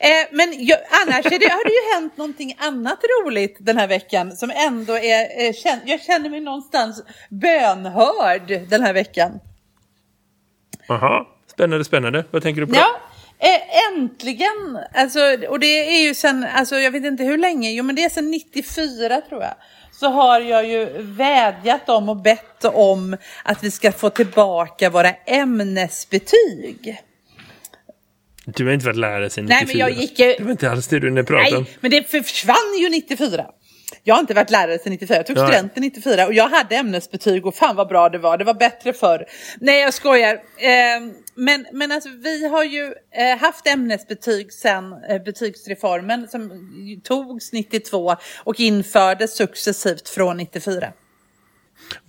[0.00, 4.36] Eh, men jag, annars det, har det ju hänt någonting annat roligt den här veckan
[4.36, 5.46] som ändå är...
[5.46, 9.40] Eh, känn, jag känner mig någonstans bönhörd den här veckan.
[10.88, 11.28] Aha.
[11.46, 12.24] Spännande, spännande.
[12.30, 12.76] Vad tänker du på?
[12.76, 13.00] Ja,
[13.38, 14.78] eh, äntligen!
[14.94, 18.04] Alltså, och det är ju sen, alltså, jag vet inte hur länge, jo men det
[18.04, 19.54] är sen 94 tror jag.
[19.92, 25.10] Så har jag ju vädjat om och bett om att vi ska få tillbaka våra
[25.12, 27.02] ämnesbetyg.
[28.56, 29.86] Du har inte varit lärare sedan Nej, 94.
[29.86, 31.62] men jag gick ju- Det var inte alls det du pratade om.
[31.62, 33.46] Nej, men det försvann ju 94.
[34.04, 35.46] Jag har inte varit lärare sedan 94, jag tog Nej.
[35.46, 38.92] studenten 94 och jag hade ämnesbetyg och fan vad bra det var, det var bättre
[38.92, 39.24] förr.
[39.60, 40.34] Nej jag skojar.
[40.34, 46.50] Eh, men, men alltså vi har ju eh, haft ämnesbetyg sedan eh, betygsreformen som
[47.04, 50.92] togs 92 och infördes successivt från 94.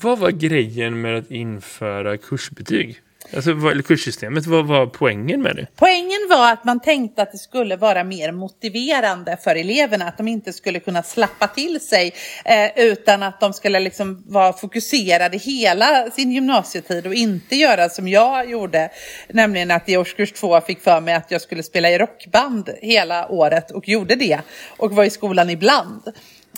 [0.02, 3.02] Vad var grejen med att införa kursbetyg?
[3.36, 5.68] Alltså, vad, eller kurssystemet, vad var poängen med det?
[5.76, 10.28] Poängen var att man tänkte att det skulle vara mer motiverande för eleverna, att de
[10.28, 12.14] inte skulle kunna slappa till sig
[12.46, 18.08] eh, utan att de skulle liksom vara fokuserade hela sin gymnasietid och inte göra som
[18.08, 18.90] jag gjorde,
[19.30, 23.28] nämligen att i årskurs två fick för mig att jag skulle spela i rockband hela
[23.28, 24.40] året och gjorde det
[24.78, 26.02] och var i skolan ibland.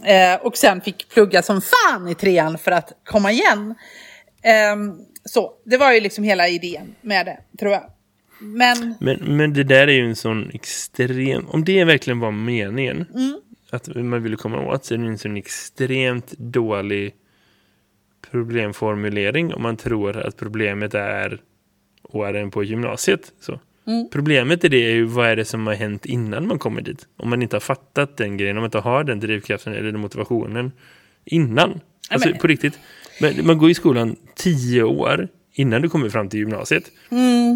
[0.04, 3.76] Eh, och sen fick plugga som fan i trean för att komma igen.
[4.44, 4.94] Ehm,
[5.26, 7.84] så, det var ju liksom hela idén med det, tror jag.
[8.40, 11.48] Men, Men, men det där är ju en sån extrem...
[11.48, 13.06] Om det verkligen var meningen
[13.70, 17.16] att man ville komma åt så är det en sån extremt dålig
[18.32, 21.42] problemformulering om man tror att problemet är
[22.04, 23.32] åren på gymnasiet.
[23.40, 23.60] Så.
[24.12, 27.08] Problemet i det är ju vad är det som har hänt innan man kommer dit.
[27.18, 30.02] Om man inte har fattat den grejen, om man inte har den drivkraften eller den
[30.02, 30.72] motivationen
[31.26, 31.80] innan.
[32.10, 32.80] Alltså på riktigt.
[33.22, 36.84] Men man går i skolan tio år innan du kommer fram till gymnasiet.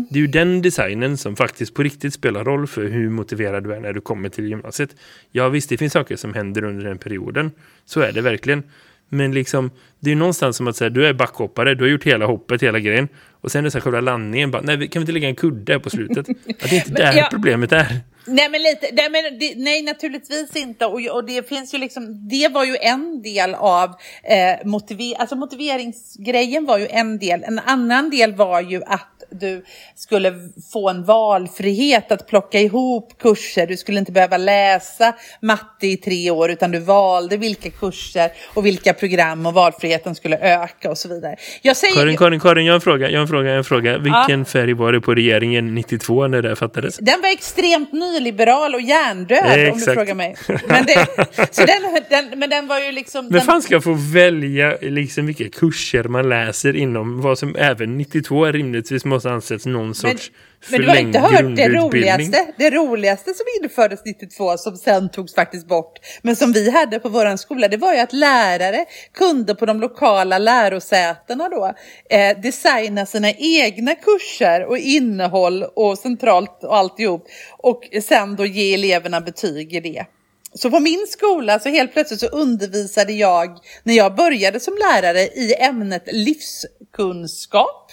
[0.10, 3.73] Det är ju den designen som faktiskt på riktigt spelar roll för hur motiverad du
[3.73, 4.95] är när du kommer till gymnasiet.
[5.32, 7.51] Ja visst, det finns saker som händer under den perioden.
[7.86, 8.63] Så är det verkligen.
[9.10, 12.04] Men liksom, det är ju någonstans som att säga, du är backhoppare, du har gjort
[12.04, 13.08] hela hoppet, hela grejen.
[13.45, 15.36] Och sen är det så här själva landningen, bara, nej, kan vi inte lägga en
[15.36, 16.29] kudde på slutet?
[16.63, 17.27] Att det är inte där ja.
[17.31, 18.01] problemet är.
[18.25, 22.27] Nej men lite, nej, men det, nej naturligtvis inte och, och det finns ju liksom,
[22.29, 23.89] det var ju en del av
[24.23, 27.43] eh, motiver, alltså motiveringsgrejen var ju en del.
[27.43, 29.63] En annan del var ju att du
[29.95, 30.33] skulle
[30.73, 33.67] få en valfrihet att plocka ihop kurser.
[33.67, 38.65] Du skulle inte behöva läsa matte i tre år utan du valde vilka kurser och
[38.65, 41.35] vilka program och valfriheten skulle öka och så vidare.
[41.61, 43.57] Jag säger, Karin, Karin, Karin, jag har en fråga, jag har en fråga, jag har
[43.57, 43.97] en fråga.
[43.97, 46.97] Vilken färg var det på regeringen 92 när det fattades?
[46.97, 50.35] Den var extremt nyliberal och hjärndöd Eh, om du frågar mig.
[50.67, 51.07] Men, det,
[51.51, 53.25] så den, den, men den var ju liksom...
[53.25, 57.97] Men den, fan ska få välja liksom vilka kurser man läser inom vad som även
[57.97, 60.32] 92 rimligtvis måste anses någon sorts
[60.69, 65.10] men du har förlängd inte hört det roligaste, det roligaste som infördes 92 som sen
[65.10, 65.99] togs faktiskt bort.
[66.21, 69.80] Men som vi hade på våran skola, det var ju att lärare kunde på de
[69.80, 71.73] lokala lärosätena då
[72.10, 77.28] eh, designa sina egna kurser och innehåll och centralt och alltihop.
[77.58, 80.06] Och sen då ge eleverna betyg i det.
[80.54, 85.21] Så på min skola så helt plötsligt så undervisade jag när jag började som lärare
[85.21, 87.91] i ämnet livskunskap.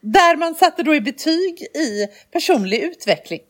[0.00, 3.40] Där man satte då i betyg i personlig utveckling.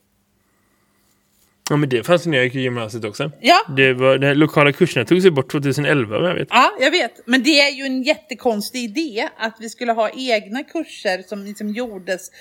[1.69, 3.31] Ja, men det fanns när jag gick i gymnasiet också.
[3.41, 3.59] Ja.
[3.77, 6.47] Det var, de här lokala kurserna togs ju bort 2011, vad jag vet.
[6.51, 7.11] Ja, jag vet.
[7.27, 11.69] Men det är ju en jättekonstig idé att vi skulle ha egna kurser som liksom
[11.69, 12.31] gjordes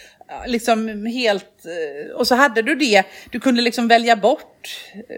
[0.47, 1.65] liksom helt...
[1.65, 3.05] eh, Och så hade du det.
[3.31, 4.69] Du kunde liksom välja bort,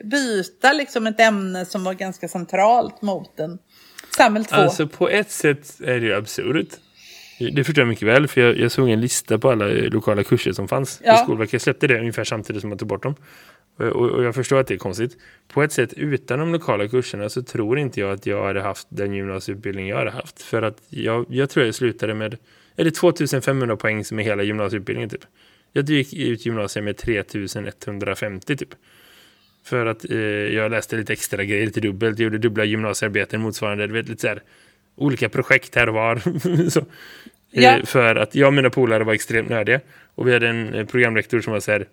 [0.04, 3.58] byta liksom ett ämne som var ganska centralt mot den.
[4.16, 4.56] Samuel 2.
[4.56, 6.68] Alltså på ett sätt är det ju absurt.
[7.40, 10.24] Det förstår jag mycket väl, för jag, jag såg en lista på alla eh, lokala
[10.24, 11.00] kurser som fanns.
[11.04, 11.16] Ja.
[11.16, 13.14] Skolverket släppte det ungefär samtidigt som man tog bort dem.
[13.76, 15.16] Och, och, och jag förstår att det är konstigt.
[15.52, 18.86] På ett sätt, utan de lokala kurserna så tror inte jag att jag hade haft
[18.90, 20.42] den gymnasieutbildning jag hade haft.
[20.42, 22.36] För att jag, jag tror jag slutade med,
[22.76, 25.24] är det 2500 poäng som är hela gymnasieutbildningen typ?
[25.72, 28.74] Jag gick ut gymnasiet med 3150 typ.
[29.64, 32.18] För att eh, jag läste lite extra grejer, lite dubbelt.
[32.18, 34.42] Jag gjorde dubbla gymnasiearbeten motsvarande, du vet, lite så här,
[35.00, 36.22] olika projekt här och var.
[36.70, 36.84] så.
[37.50, 37.78] Ja.
[37.78, 39.80] Eh, för att jag och mina polare var extremt nördiga.
[40.14, 41.86] Och vi hade en eh, programrektor som var så här,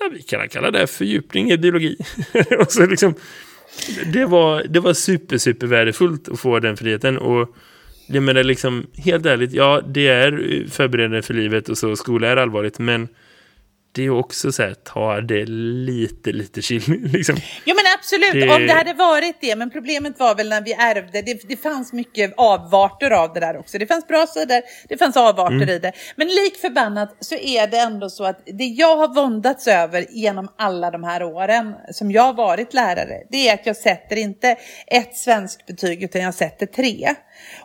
[0.00, 1.96] ja, vi kan kalla det här fördjupning i biologi.
[2.58, 3.14] och så liksom,
[4.12, 7.18] det var, det var super, super värdefullt att få den friheten.
[7.18, 7.56] Och
[8.06, 12.28] jag menar liksom, helt ärligt, ja, det är eh, förberedande för livet och så, skola
[12.28, 13.08] är allvarligt, men
[13.92, 16.82] det är också så här, ta det lite, lite chill.
[17.12, 17.36] Liksom.
[17.64, 19.56] Jo men absolut, Det- om det hade varit det.
[19.56, 23.56] Men problemet var väl när vi ärvde, det, det fanns mycket avarter av det där
[23.58, 23.78] också.
[23.78, 25.68] Det fanns bra sidor, det fanns avarter Mm.
[25.68, 25.92] i det.
[26.16, 30.48] Men lik förbannat så är det ändå så att det jag har våndats över genom
[30.58, 34.56] alla de här åren som jag har varit lärare, det är att jag sätter inte
[34.86, 37.14] ett svenskt betyg utan jag sätter tre.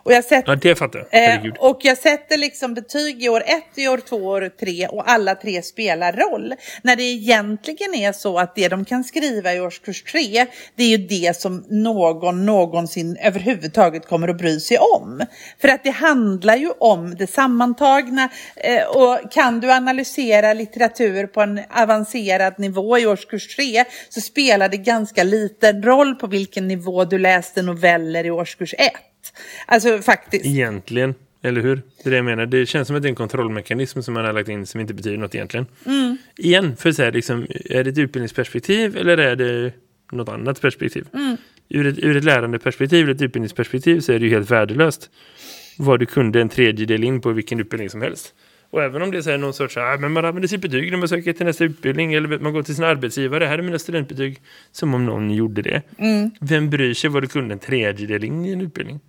[0.04, 1.34] Och jag sätter Ja, det fattar jag.
[1.46, 5.10] Eh, och jag sätter liksom betyg i år ett, i år två, år tre och
[5.10, 6.54] alla tre spelar roll.
[6.82, 10.46] När det egentligen är så att det de kan skriva i årskurs tre,
[10.76, 15.22] det är ju det som någon någonsin överhuvudtaget kommer att bry sig om.
[15.60, 21.40] För att det handlar ju om det sammantagna eh, och kan du analysera litteratur på
[21.40, 27.04] en avancerad nivå i årskurs tre så spelar det ganska liten roll på vilken nivå
[27.04, 28.92] du läste noveller i årskurs ett.
[29.66, 30.46] Alltså faktiskt.
[30.46, 31.76] Egentligen, eller hur?
[31.76, 32.46] Det är det jag menar.
[32.46, 34.94] Det känns som att det är en kontrollmekanism som man har lagt in som inte
[34.94, 35.66] betyder något egentligen.
[35.86, 36.18] Mm.
[36.36, 39.72] Igen, för så här, liksom, är det ett utbildningsperspektiv eller är det
[40.12, 41.08] något annat perspektiv?
[41.12, 41.36] Mm.
[41.68, 45.10] Ur, ett, ur ett lärandeperspektiv eller ett utbildningsperspektiv så är det ju helt värdelöst
[45.78, 48.34] vad du kunde en tredjedel in på vilken utbildning som helst.
[48.70, 51.08] Och även om det är någon sorts, ah, men man använder sitt betyg när man
[51.08, 54.40] söker till nästa utbildning eller man går till sin arbetsgivare, här är mina studentbetyg,
[54.72, 55.82] som om någon gjorde det.
[55.98, 56.30] Mm.
[56.40, 59.00] Vem bryr sig vad du kunde en tredjedel in i en utbildning?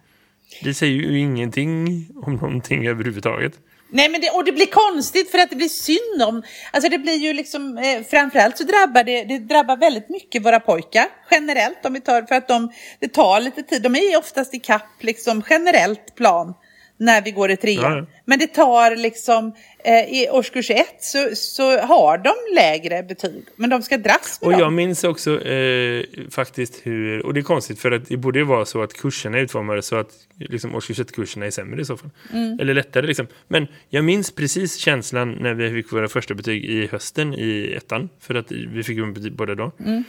[0.63, 3.53] Det säger ju ingenting om någonting överhuvudtaget.
[3.89, 6.97] Nej, men det, och det blir konstigt för att det blir synd om, alltså det
[6.97, 11.85] blir ju liksom, eh, framförallt så drabbar det, det drabbar väldigt mycket våra pojkar generellt
[11.85, 14.59] om vi tar, för att de, det tar lite tid, de är ju oftast i
[14.59, 16.53] kapp liksom generellt plan
[16.97, 17.97] när vi går i trean.
[17.97, 18.05] Ja.
[18.25, 23.43] Men det tar liksom, eh, i årskurs ett så, så har de lägre betyg.
[23.55, 24.61] Men de ska dras med Och dem.
[24.61, 28.45] jag minns också eh, faktiskt hur, och det är konstigt för att det borde ju
[28.45, 31.97] vara så att kurserna är utformade så att liksom, årskurs ett-kurserna är sämre i så
[31.97, 32.09] fall.
[32.33, 32.59] Mm.
[32.59, 33.27] Eller lättare liksom.
[33.47, 38.09] Men jag minns precis känslan när vi fick våra första betyg i hösten i ettan.
[38.19, 39.71] För att vi fick ju betyg båda då.
[39.79, 40.03] Mm.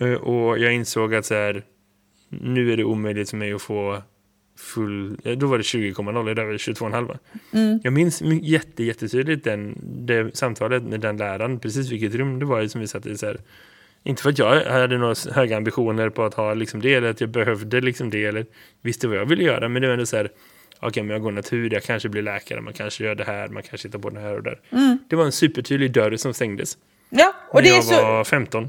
[0.00, 1.62] Eh, och jag insåg att så här,
[2.28, 4.02] nu är det omöjligt för mig att få
[4.62, 7.18] full, då var det 20,0, idag var det 22,5.
[7.52, 7.80] Mm.
[7.84, 12.66] Jag minns jätte, jättetydligt den, det samtalet med den läraren, precis vilket rum det var
[12.66, 13.40] som vi satt i så här.
[14.02, 17.20] Inte för att jag hade några höga ambitioner på att ha liksom det, eller att
[17.20, 18.46] jag behövde liksom det, eller
[18.82, 20.24] visste vad jag ville göra, men det var ändå så här,
[20.76, 23.48] okej, okay, men jag går natur, jag kanske blir läkare, man kanske gör det här,
[23.48, 24.60] man kanske hittar på det här och där.
[24.70, 24.98] Mm.
[25.08, 26.78] Det var en supertydlig dörr som stängdes.
[27.10, 28.02] Ja, och det är jag så...
[28.02, 28.68] var 15.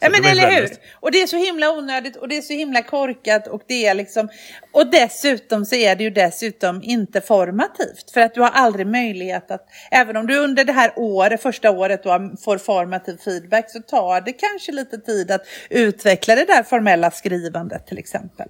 [0.00, 0.70] Ja, men eller hur?
[1.00, 3.94] Och det är så himla onödigt och det är så himla korkat och det är
[3.94, 4.28] liksom
[4.72, 9.50] och dessutom så är det ju dessutom inte formativt för att du har aldrig möjlighet
[9.50, 13.80] att även om du under det här året, första året då får formativ feedback så
[13.80, 18.48] tar det kanske lite tid att utveckla det där formella skrivandet till exempel.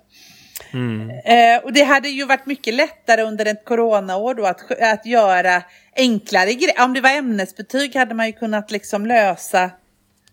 [0.72, 1.10] Mm.
[1.10, 5.62] Eh, och det hade ju varit mycket lättare under ett coronaår då att, att göra
[5.96, 6.84] enklare grejer.
[6.84, 9.70] Om det var ämnesbetyg hade man ju kunnat liksom lösa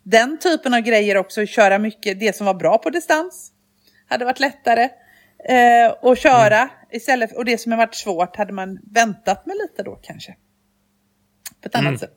[0.05, 3.51] den typen av grejer också, köra mycket, det som var bra på distans
[4.07, 4.89] hade varit lättare
[5.49, 6.69] eh, att köra mm.
[6.91, 10.35] istället och det som har varit svårt hade man väntat med lite då kanske.
[11.61, 11.87] På ett mm.
[11.87, 12.15] annat sätt.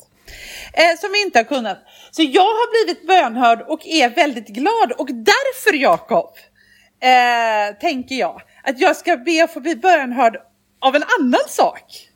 [0.72, 1.78] Eh, som vi inte har kunnat.
[2.10, 6.36] Så jag har blivit bönhörd och är väldigt glad och därför Jakob
[7.00, 10.36] eh, tänker jag att jag ska be att få bli bönhörd
[10.80, 12.07] av en annan sak.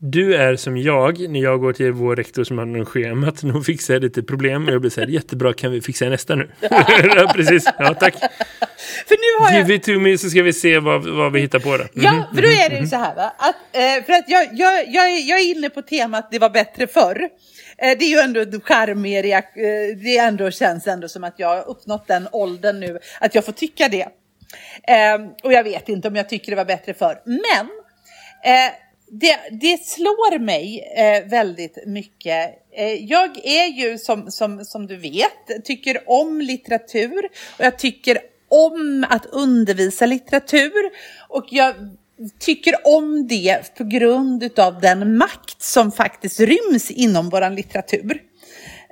[0.00, 3.42] Du är som jag när jag går till vår rektor som har någon schemat.
[3.42, 6.34] Nu fixar jag lite problem och jag blir så här, jättebra, kan vi fixa nästa
[6.34, 6.50] nu?
[6.60, 7.64] ja, precis.
[7.78, 8.14] Ja, tack.
[9.06, 9.68] För nu har jag...
[9.68, 11.84] Give it to me så ska vi se vad, vad vi hittar på då.
[11.92, 13.32] Ja, för då är det ju så här va?
[13.38, 16.86] Att, eh, för att jag, jag, jag, jag är inne på temat det var bättre
[16.86, 17.28] förr.
[17.78, 19.40] Eh, det är ju ändå en charmig eh,
[20.02, 23.52] Det ändå, känns ändå som att jag har uppnått den åldern nu, att jag får
[23.52, 24.08] tycka det.
[25.42, 27.18] Och jag vet inte om jag tycker det var bättre förr.
[27.24, 27.68] Men
[28.44, 28.72] eh,
[29.10, 32.54] det, det slår mig eh, väldigt mycket.
[32.76, 37.24] Eh, jag är ju som, som, som du vet, tycker om litteratur
[37.58, 38.18] och jag tycker
[38.48, 40.90] om att undervisa litteratur
[41.28, 41.74] och jag
[42.38, 48.22] tycker om det på grund av den makt som faktiskt ryms inom våran litteratur.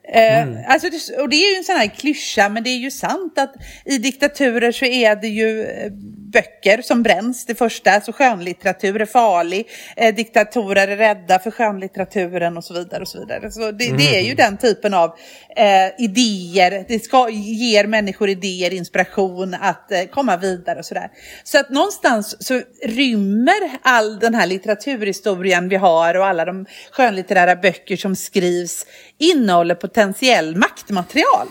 [0.09, 0.59] Eh, mm.
[0.69, 0.87] alltså
[1.19, 3.99] och det är ju en sån här klyscha, men det är ju sant att i
[3.99, 5.93] diktaturer så är det ju eh,
[6.37, 7.91] böcker som bränns, det första.
[7.91, 13.03] Alltså skönlitteratur är farlig, eh, diktatorer är rädda för skönlitteraturen och så vidare.
[13.03, 13.51] och så vidare.
[13.51, 13.99] Så det, mm.
[13.99, 14.37] det är ju mm.
[14.37, 15.17] den typen av
[15.57, 21.11] eh, idéer, det ska, ger människor idéer, inspiration att eh, komma vidare och sådär.
[21.45, 27.57] Så att någonstans så rymmer all den här litteraturhistorien vi har och alla de skönlitterära
[27.57, 28.87] böcker som skrivs
[29.19, 31.49] innehåller potentiell maktmaterial.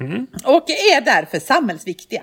[0.00, 0.26] Mm.
[0.44, 2.22] Och är därför samhällsviktiga.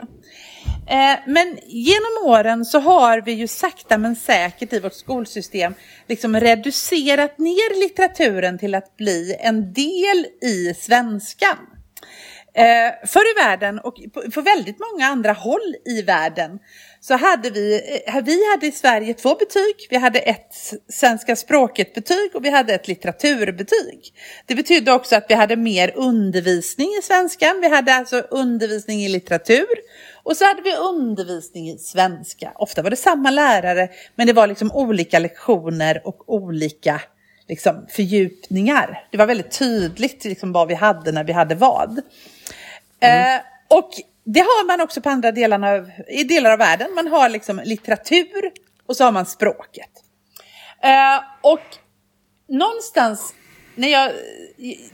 [0.90, 5.74] Eh, men genom åren så har vi ju sakta men säkert i vårt skolsystem
[6.08, 11.58] liksom reducerat ner litteraturen till att bli en del i svenskan.
[12.58, 13.96] Eh, förr i världen och
[14.34, 16.60] på väldigt många andra håll i världen
[17.00, 19.76] så hade vi, eh, vi hade i Sverige två betyg.
[19.90, 20.54] Vi hade ett
[20.90, 24.14] svenska språket-betyg och vi hade ett litteraturbetyg.
[24.46, 27.62] Det betydde också att vi hade mer undervisning i svenskan.
[27.62, 29.76] Vi hade alltså undervisning i litteratur
[30.28, 32.52] och så hade vi undervisning i svenska.
[32.56, 37.02] Ofta var det samma lärare, men det var liksom olika lektioner och olika
[37.48, 39.08] liksom, fördjupningar.
[39.12, 41.98] Det var väldigt tydligt liksom, vad vi hade när vi hade vad.
[43.00, 43.90] Eh, och
[44.24, 46.94] det har man också på andra delar av, i delar av världen.
[46.96, 48.52] Man har liksom litteratur
[48.86, 49.92] och så har man språket.
[50.84, 51.78] Eh, och
[52.48, 53.34] någonstans
[53.76, 54.12] när, jag,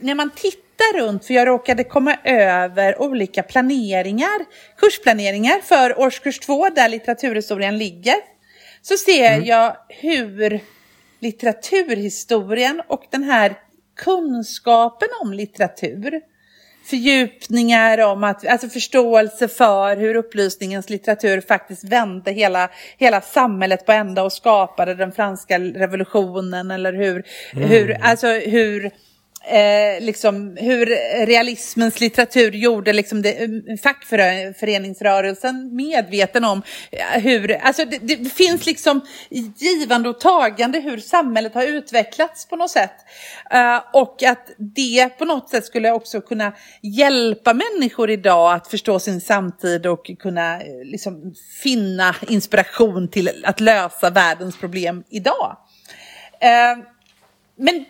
[0.00, 0.63] när man tittar
[0.94, 4.44] runt, för jag råkade komma över olika planeringar,
[4.78, 8.16] kursplaneringar för årskurs två där litteraturhistorien ligger,
[8.82, 9.44] så ser Mm.
[9.44, 10.60] jag hur
[11.20, 13.54] litteraturhistorien och den här
[13.96, 16.20] kunskapen om litteratur
[16.84, 23.92] fördjupningar om att, alltså förståelse för hur upplysningens litteratur faktiskt vände hela, hela samhället på
[23.92, 28.90] ända och skapade den franska revolutionen eller hur, hur, alltså hur
[29.46, 30.86] Eh, liksom hur
[31.26, 33.48] realismens litteratur gjorde liksom det, eh,
[33.82, 39.00] fackföreningsrörelsen medveten om eh, hur, alltså det, det finns liksom
[39.56, 42.94] givande och tagande hur samhället har utvecklats på något sätt.
[43.50, 46.52] Eh, och att det på något sätt skulle också kunna
[46.82, 53.60] hjälpa människor idag att förstå sin samtid och kunna eh, liksom finna inspiration till att
[53.60, 55.56] lösa världens problem idag.
[56.40, 56.84] Eh,
[57.56, 57.84] men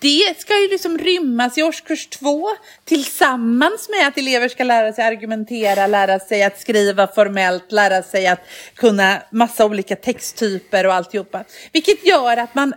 [0.00, 2.48] det ska ju liksom rymmas i årskurs två
[2.84, 8.26] tillsammans med att elever ska lära sig argumentera, lära sig att skriva formellt, lära sig
[8.26, 8.40] att
[8.74, 11.44] kunna massa olika texttyper och alltihopa.
[11.72, 12.74] Vilket gör att man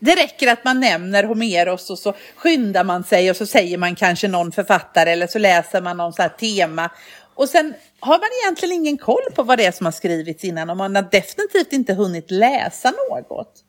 [0.00, 3.96] det räcker att man nämner Homeros och så skyndar man sig och så säger man
[3.96, 6.90] kanske någon författare eller så läser man någon så här tema.
[7.34, 10.70] Och sen har man egentligen ingen koll på vad det är som har skrivits innan
[10.70, 13.64] och man har definitivt inte hunnit läsa något.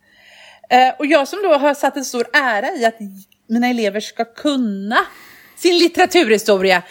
[0.70, 2.98] Eh, och jag som då har satt en stor ära i att
[3.48, 4.98] mina elever ska kunna
[5.58, 6.84] sin litteraturhistoria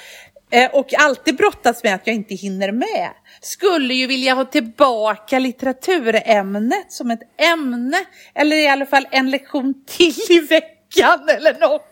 [0.50, 3.10] eh, och alltid brottas med att jag inte hinner med.
[3.40, 9.84] Skulle ju vilja ha tillbaka litteraturämnet som ett ämne eller i alla fall en lektion
[9.86, 11.84] till i veckan eller något.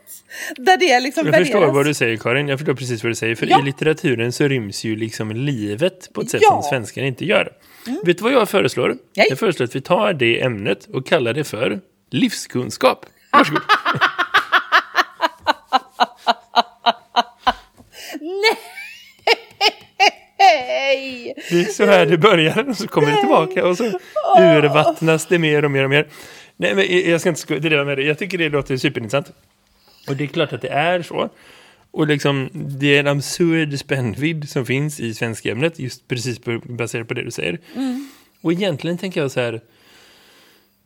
[0.57, 1.75] Där det liksom Jag förstår värderas.
[1.75, 3.35] vad du säger Karin, jag förstår precis vad du säger.
[3.35, 3.61] För Ja.
[3.61, 6.53] i litteraturen så ryms ju liksom livet på ett sätt Ja.
[6.53, 6.63] Mm.
[6.63, 7.53] som svenskan inte gör.
[8.05, 8.97] Vet du vad jag föreslår?
[9.17, 9.27] Nej.
[9.31, 13.07] Jag föreslår att vi tar det ämnet och kallar det för livskunskap.
[13.33, 13.63] Varsågod.
[20.39, 21.35] Nej!
[21.51, 23.85] Det är så här det börjar och så kommer det tillbaka och så
[24.39, 26.07] urvattnas det mer och mer och mer.
[26.57, 28.05] Nej, men jag ska inte driva med det.
[28.05, 29.33] Jag tycker det låter superintressant.
[30.09, 31.29] Och det är klart att det är så.
[31.91, 37.09] Och liksom, det är en absurd spännvidd som finns i svenska ämnet, just precis baserat
[37.09, 37.59] på det du säger.
[38.41, 39.61] Och egentligen tänker jag så här,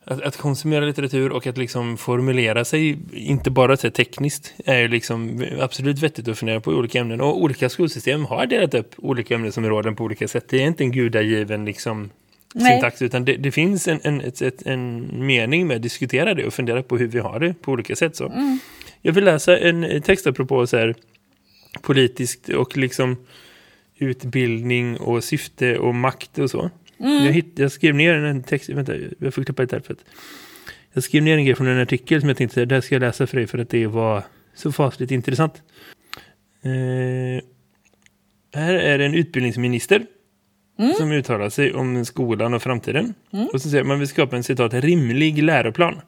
[0.03, 4.87] att, att konsumera litteratur och att liksom formulera sig, inte bara så tekniskt, är ju
[4.87, 7.21] liksom absolut vettigt att fundera på olika ämnen.
[7.21, 10.45] Och olika skolsystem har delat upp olika ämnesområden på olika sätt.
[10.49, 12.09] Det är inte en gudagiven liksom
[12.55, 12.71] Nej.
[12.71, 16.53] syntax, utan det, det finns en, en, ett, en mening med att diskutera det och
[16.53, 18.15] fundera på hur vi har det på olika sätt.
[18.15, 18.57] Så.
[19.01, 20.95] Jag vill läsa en text apropå så här,
[21.81, 23.17] politiskt och liksom
[23.97, 26.69] utbildning och syfte och makt och så.
[26.97, 30.05] Jag, hitt, jag skrev ner en text, vänta, jag får klippa lite här för att
[30.93, 32.99] jag skrev ner en grej från en artikel som jag tänkte, det här ska jag
[32.99, 35.61] läsa för dig för att det var så fasligt intressant.
[36.63, 37.43] Eh,
[38.53, 40.05] här är en utbildningsminister
[40.97, 43.13] som uttalar sig om skolan och framtiden.
[43.53, 46.01] Och så säger man vill skapa en citat rimlig läroplan.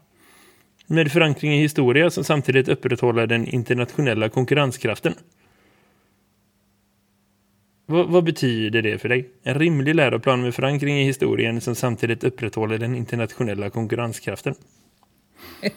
[0.87, 5.13] Med förankring i historia som samtidigt upprätthåller den internationella konkurrenskraften.
[7.85, 9.29] Vad, vad betyder det för dig?
[9.43, 14.55] En rimlig läroplan med förankring i historien som samtidigt upprätthåller den internationella konkurrenskraften.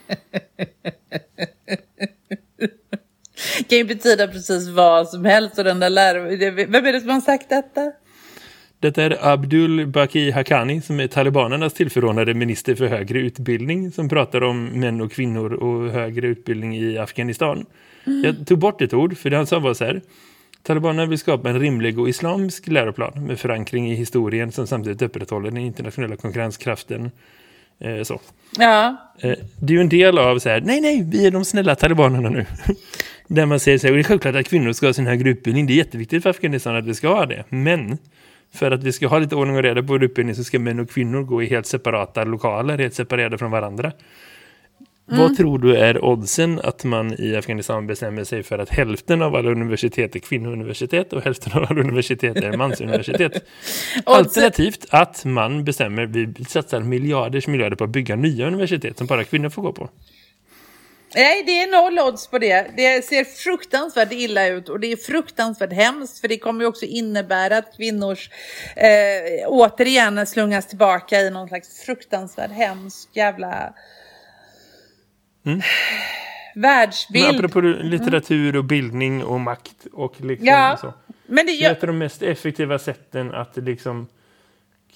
[3.68, 7.10] kan ju betyda precis vad som helst och den där läraren, vem är det som
[7.10, 7.92] har sagt detta?
[8.80, 14.42] Detta är Abdul Baki Haqqani som är talibanernas tillförordnade minister för högre utbildning som pratar
[14.42, 17.66] om män och kvinnor och högre utbildning i Afghanistan.
[18.04, 20.00] Jag tog bort ett ord för det han sa var så här.
[20.62, 25.50] Talibanerna vill skapa en rimlig och islamsk läroplan med förankring i historien som samtidigt upprätthåller
[25.50, 27.10] den internationella konkurrenskraften.
[27.78, 28.20] Eh, så.
[28.58, 31.44] Ja, Eh, det är ju en del av så här, nej nej, vi är de
[31.44, 32.46] snälla talibanerna nu.
[33.28, 35.30] Där man säger så här, och det är självklart att kvinnor ska ha sin högre
[35.30, 37.44] utbildning, det är jätteviktigt för Afghanistan att vi ska ha det.
[37.48, 37.98] Men
[38.56, 40.80] för att vi ska ha lite ordning och reda på vår utbildning så ska män
[40.80, 43.92] och kvinnor gå i helt separata lokaler, helt separerade från varandra.
[45.08, 49.36] Vad tror du är oddsen att man i Afghanistan bestämmer sig för att hälften av
[49.36, 53.32] alla universitet är kvinnouniversitet och hälften av alla universitet är mansuniversitet?
[54.04, 59.24] Alternativt att man bestämmer, vi satsar miljarders miljarder på att bygga nya universitet som bara
[59.24, 59.88] kvinnor får gå på.
[61.16, 62.66] Nej, det är noll odds på det.
[62.76, 66.84] Det ser fruktansvärt illa ut och det är fruktansvärt hemskt för det kommer ju också
[66.84, 68.30] innebära att kvinnors
[68.76, 73.74] eh, återigen slungas tillbaka i någon slags fruktansvärt hemsk jävla
[75.42, 75.62] Men
[76.54, 77.36] världsbild.
[77.36, 80.94] apropå litteratur och bildning och makt och liksom Ja, så.
[81.26, 81.70] Men det Det är gör...
[81.72, 84.06] ett av de mest effektiva sätten att liksom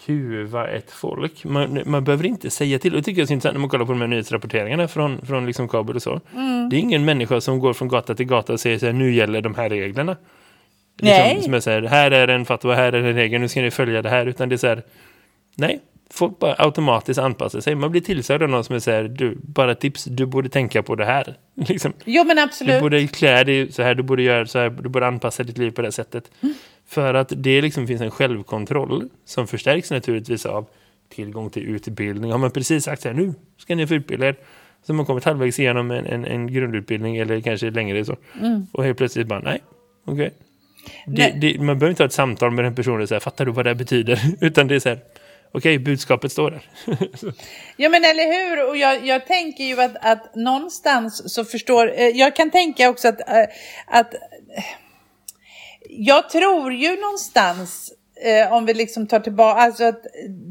[0.06, 1.44] kuva ett folk.
[1.44, 2.92] Man, man behöver inte säga till.
[2.92, 5.46] Och det tycker jag är intressant när man kollar på de här nyhetsrapporteringarna från, från
[5.46, 6.20] liksom Kabul och så.
[6.34, 6.68] Mm.
[6.68, 9.14] Det är ingen människa som går från gata till gata och säger så här, nu
[9.14, 10.16] gäller de här reglerna.
[11.02, 11.34] Nej.
[11.34, 13.70] Liksom, som är så här, är en fatwa, här är en regel, nu ska ni
[13.70, 14.26] följa det här.
[14.26, 14.82] Utan det är så här,
[15.54, 15.80] nej,
[16.10, 17.74] folk bara automatiskt anpassar sig.
[17.74, 21.04] Man blir tillsagd av någon som här, du, bara tips, du borde tänka på det
[21.04, 21.36] här.
[21.54, 21.92] Liksom.
[22.04, 22.80] Jo men Du absolut.
[22.80, 25.70] borde klä dig så här, du borde göra så här, du borde anpassa ditt liv
[25.70, 26.30] på det sättet.
[26.40, 26.54] Mm.
[26.90, 30.66] För att det liksom finns en självkontroll som förstärks naturligtvis av
[31.08, 32.30] tillgång till utbildning.
[32.30, 34.36] Har man precis sagt här, nu ska ni få utbilda er.
[34.82, 38.16] Så man kommit halvvägs igenom en, en, en grundutbildning eller kanske längre så.
[38.40, 38.66] Mm.
[38.72, 39.62] Och helt plötsligt bara, nej,
[40.04, 40.34] okej.
[41.06, 41.38] Det, Nej.
[41.40, 43.66] det, man behöver inte ha ett samtal med den personen och säga, fattar du vad
[43.66, 44.20] det betyder?
[44.40, 44.98] Utan det är så här,
[45.52, 46.62] okej, budskapet står där.
[47.76, 52.08] Ja men eller hur, och jag, jag tänker ju att, att någonstans så förstår, eh,
[52.08, 53.46] jag kan tänka också att, eh,
[53.86, 54.20] att eh,
[55.88, 57.92] jag tror ju någonstans
[58.24, 60.06] eh, om vi liksom tar tillbaka, alltså att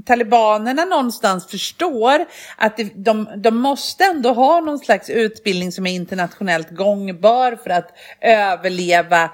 [0.05, 2.25] talibanerna någonstans förstår
[2.57, 7.69] att det, de, de måste ändå ha någon slags utbildning som är internationellt gångbar för
[7.69, 9.29] att överleva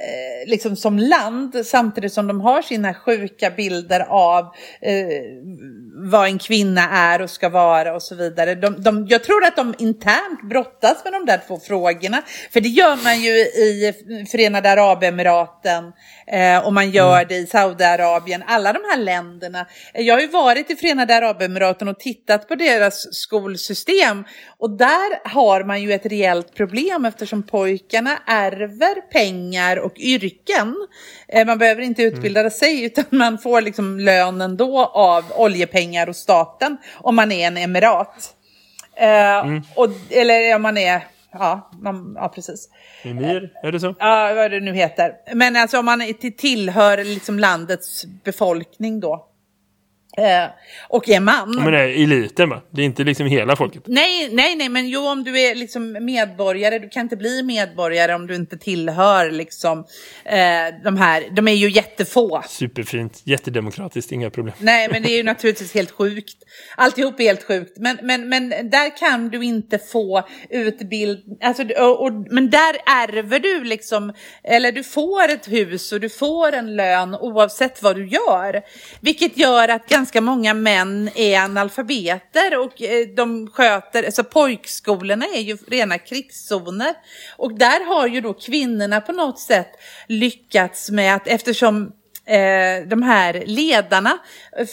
[0.00, 4.44] eh, liksom som land samtidigt som de har sina sjuka bilder av
[4.80, 5.06] eh,
[6.10, 8.54] vad en kvinna är och ska vara och så vidare.
[8.54, 12.22] De, de, jag tror att de internt brottas med de där två frågorna.
[12.50, 13.92] För det gör man ju i
[14.30, 15.92] Förenade Arabemiraten
[16.26, 18.42] eh, och man gör det i Saudiarabien.
[18.46, 19.66] Alla de här länderna.
[19.94, 24.24] Jag har ju varit i Förenade Arabemiraten och tittat på deras skolsystem.
[24.58, 30.86] Och där har man ju ett reellt problem eftersom pojkarna ärver pengar och yrken.
[31.28, 36.16] Eh, man behöver inte utbilda sig utan man får liksom lönen då av oljepengar och
[36.16, 38.34] staten om man är en emirat.
[38.96, 42.68] Eh, och, eller om man är, ja, man, ja precis.
[43.02, 43.94] Emir, är det så?
[43.98, 45.12] Ja, vad det nu heter.
[45.34, 49.26] Men alltså om man tillhör liksom landets befolkning då.
[50.16, 50.50] Eh,
[50.88, 51.54] och är man.
[51.56, 52.62] Men det är eliten va?
[52.70, 53.82] Det är inte liksom hela folket.
[53.86, 58.14] Nej, nej, nej, men jo om du är liksom medborgare, du kan inte bli medborgare
[58.14, 59.78] om du inte tillhör liksom
[60.24, 60.36] eh,
[60.84, 62.42] de här, de är ju jättefå.
[62.48, 64.54] Superfint, jättedemokratiskt, inga problem.
[64.58, 66.36] Nej, men det är ju naturligtvis helt sjukt.
[66.76, 67.78] Alltihop är helt sjukt.
[67.78, 71.38] Men, men, men där kan du inte få utbildning.
[71.42, 74.12] Alltså, och, och, men där ärver du liksom,
[74.44, 78.62] eller du får ett hus och du får en lön oavsett vad du gör.
[79.00, 85.26] Vilket gör att ganska Ganska många män är analfabeter och eh, de sköter, alltså pojkskolorna
[85.34, 86.94] är ju rena krigszoner.
[87.36, 89.68] Och där har ju då kvinnorna på något sätt
[90.06, 91.92] lyckats med att eftersom
[92.26, 94.18] eh, de här ledarna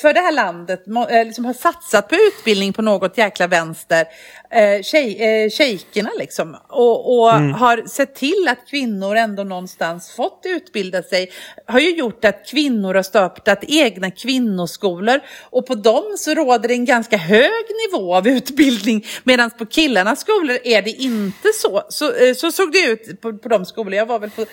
[0.02, 4.06] för det här landet eh, liksom har satsat på utbildning på något jäkla vänster.
[4.52, 6.58] Eh, tjej, eh, shejkerna liksom.
[6.70, 11.32] Och, och har sett till att kvinnor ändå någonstans fått utbilda sig.
[11.68, 15.20] Har ju gjort att kvinnor har startat egna kvinnoskolor.
[15.42, 19.06] Och på dem så råder det en ganska hög nivå av utbildning.
[19.24, 21.84] Medan på killarnas skolor är det inte så.
[21.90, 23.94] Så, eh, så såg det ut på, på de skolor.
[23.94, 24.46] Jag var väl på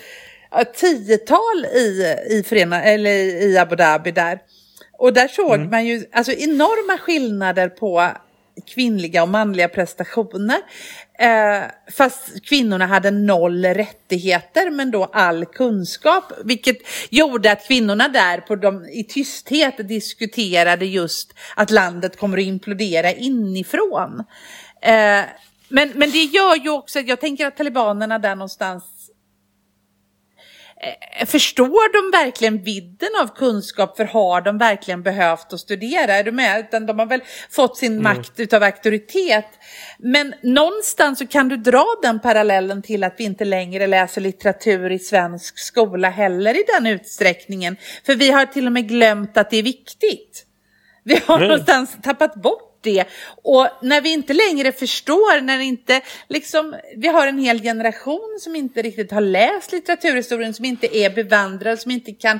[0.51, 3.11] ja, tiotal i, i, Förena, eller
[3.49, 4.39] i Abu Dhabi där.
[4.97, 8.11] Och där såg man ju alltså, enorma skillnader på
[8.67, 10.57] kvinnliga och manliga prestationer.
[11.19, 16.23] Eh, fast kvinnorna hade noll rättigheter men då all kunskap.
[16.43, 16.77] Vilket
[17.09, 23.11] gjorde att kvinnorna där på de, i tysthet diskuterade just att landet kommer att implodera
[23.11, 24.23] inifrån.
[24.81, 25.21] Eh,
[25.69, 28.83] men, men det gör ju också jag tänker att talibanerna där någonstans
[31.25, 36.13] Förstår de verkligen vidden av kunskap för har de verkligen behövt att studera?
[36.13, 36.59] Är du med?
[36.59, 39.45] Utan de har väl fått sin makt utav auktoritet.
[39.99, 44.91] Men någonstans så kan du dra den parallellen till att vi inte längre läser litteratur
[44.91, 47.77] i svensk skola heller i den utsträckningen.
[48.05, 50.45] För vi har till och med glömt att det är viktigt.
[51.03, 51.47] Vi har Nej.
[51.47, 53.05] någonstans tappat bort det.
[53.43, 58.55] Och när vi inte längre förstår, när inte liksom, vi har en hel generation som
[58.55, 62.39] inte riktigt har läst litteraturhistorien, som inte är bevandrad, som inte kan,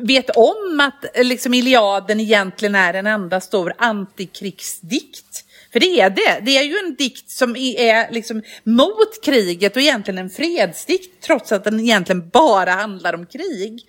[0.00, 5.44] vet om att liksom Iliaden egentligen är en enda stor antikrigsdikt.
[5.72, 6.40] För det är det.
[6.42, 11.52] Det är ju en dikt som är liksom mot kriget och egentligen en fredsdikt, trots
[11.52, 13.86] att den egentligen bara handlar om krig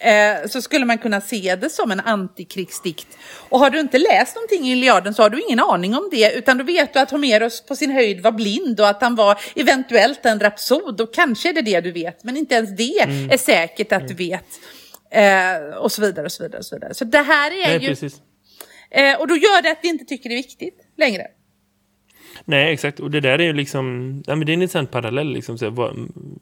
[0.00, 3.06] eh, så skulle man kunna se det som en antikrigsdikt.
[3.48, 6.32] Och har du inte läst någonting i Iliaden så har du ingen aning om det,
[6.32, 9.40] utan då vet du att Homeros på sin höjd var blind och att han var
[9.56, 12.98] eventuellt en rapsod och kanske är det det du vet, men inte ens det
[13.34, 14.44] är säkert att du vet.
[15.10, 16.94] Eh, och så vidare och så vidare och så vidare.
[16.94, 18.20] Så det här är Nej, ju, precis.
[18.90, 21.26] eh, och då gör det att vi inte tycker det är viktigt längre.
[22.44, 23.00] Nej, exakt.
[23.00, 24.14] Och det där är ju liksom...
[24.26, 25.32] Ja, men det är en intressant parallell.
[25.32, 25.96] Liksom, så vad,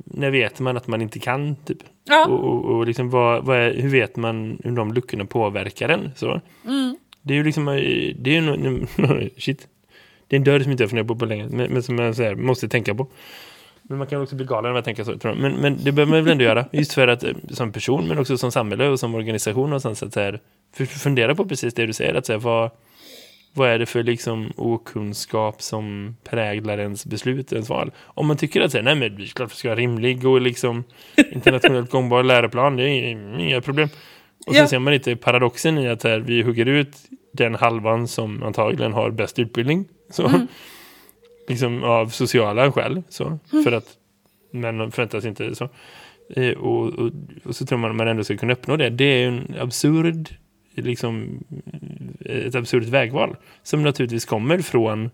[0.05, 1.57] när vet man att man inte kan?
[1.57, 1.79] Typ.
[2.05, 2.27] Ja.
[2.27, 6.11] Och, och, och liksom, vad, vad är, hur vet man hur de luckorna påverkar en?
[6.17, 6.41] Så.
[6.65, 6.97] Mm.
[7.23, 7.67] Det är ju liksom...
[8.19, 9.31] Det är ju...
[9.37, 9.69] Shit.
[10.29, 11.47] Det är en dörr som inte jag funderat på på länge.
[11.51, 13.07] Men, men som jag så här, måste tänka på.
[13.83, 15.19] Men man kan också bli galen av att tänka så.
[15.19, 15.43] Tror jag.
[15.43, 16.65] Men, men det behöver man väl ändå göra.
[16.73, 19.73] Just för att eh, som person, men också som samhälle och som organisation.
[19.73, 20.41] Och sånt, så att, så här,
[20.87, 22.15] fundera på precis det du säger.
[22.15, 22.71] Att, så här, vad,
[23.55, 27.91] vad är det för liksom, okunskap som präglar ens beslut, ens val?
[27.99, 30.27] Om man tycker att så här, nej, men det är klart vi ska ha rimlig
[30.27, 30.85] och liksom,
[31.33, 33.07] internationellt gångbar läroplan, det är
[33.41, 33.89] inga problem.
[34.47, 34.69] Och sen Ja.
[34.69, 36.97] ser man inte paradoxen i att här, vi hugger ut
[37.33, 39.85] den halvan som antagligen har bäst utbildning.
[40.11, 40.31] Så,
[41.49, 43.03] liksom av sociala skäl.
[43.09, 43.87] Så, För att
[44.53, 45.69] män förväntas inte så.
[46.37, 47.11] Eh, och, och,
[47.45, 48.91] och så tror man att man ändå ska kunna uppnå det.
[48.91, 50.29] Det är en absurd
[50.83, 51.45] liksom,
[52.25, 55.11] eh, ett absurt vägval som naturligtvis kommer från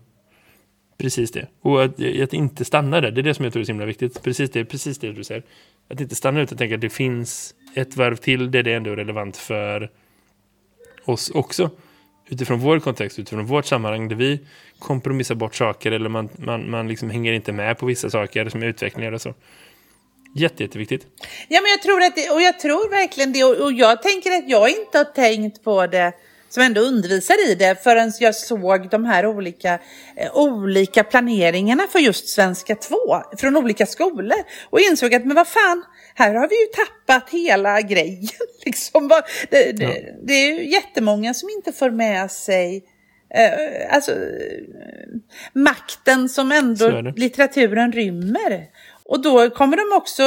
[0.97, 1.47] precis det.
[1.61, 1.91] Och att,
[2.23, 4.23] att inte stanna där, det är det som jag tror är så himla viktigt.
[4.23, 5.43] Precis det, precis det du säger.
[5.89, 8.95] Att inte stanna utan tänka att det finns ett varv till där det ändå är
[8.95, 9.91] relevant för
[11.05, 11.69] oss också.
[12.27, 14.39] Utifrån vår kontext, utifrån vårt sammanhang där vi
[14.79, 18.63] kompromissar bort saker eller man, man, man liksom hänger inte med på vissa saker som
[18.63, 19.33] är utvecklingar och så.
[20.37, 21.07] Jätte, jätteviktigt.
[21.47, 23.43] Ja, men jag tror att det, och jag tror verkligen det.
[23.43, 26.13] Och, och jag tänker att jag inte har tänkt på det
[26.49, 29.79] som ändå undervisar i det förrän jag såg de här olika,
[30.15, 32.95] eh, olika planeringarna för just svenska 2
[33.37, 34.37] från olika skolor
[34.69, 35.83] och insåg att men vad fan,
[36.15, 38.27] här har vi ju tappat hela grejen.
[38.65, 39.07] Liksom,
[39.49, 40.13] det, det, Ja.
[40.23, 42.83] det är ju jättemånga som inte får med sig
[43.35, 44.11] eh, alltså,
[45.53, 48.67] makten som ändå litteraturen rymmer.
[49.09, 50.23] Och då kommer de också,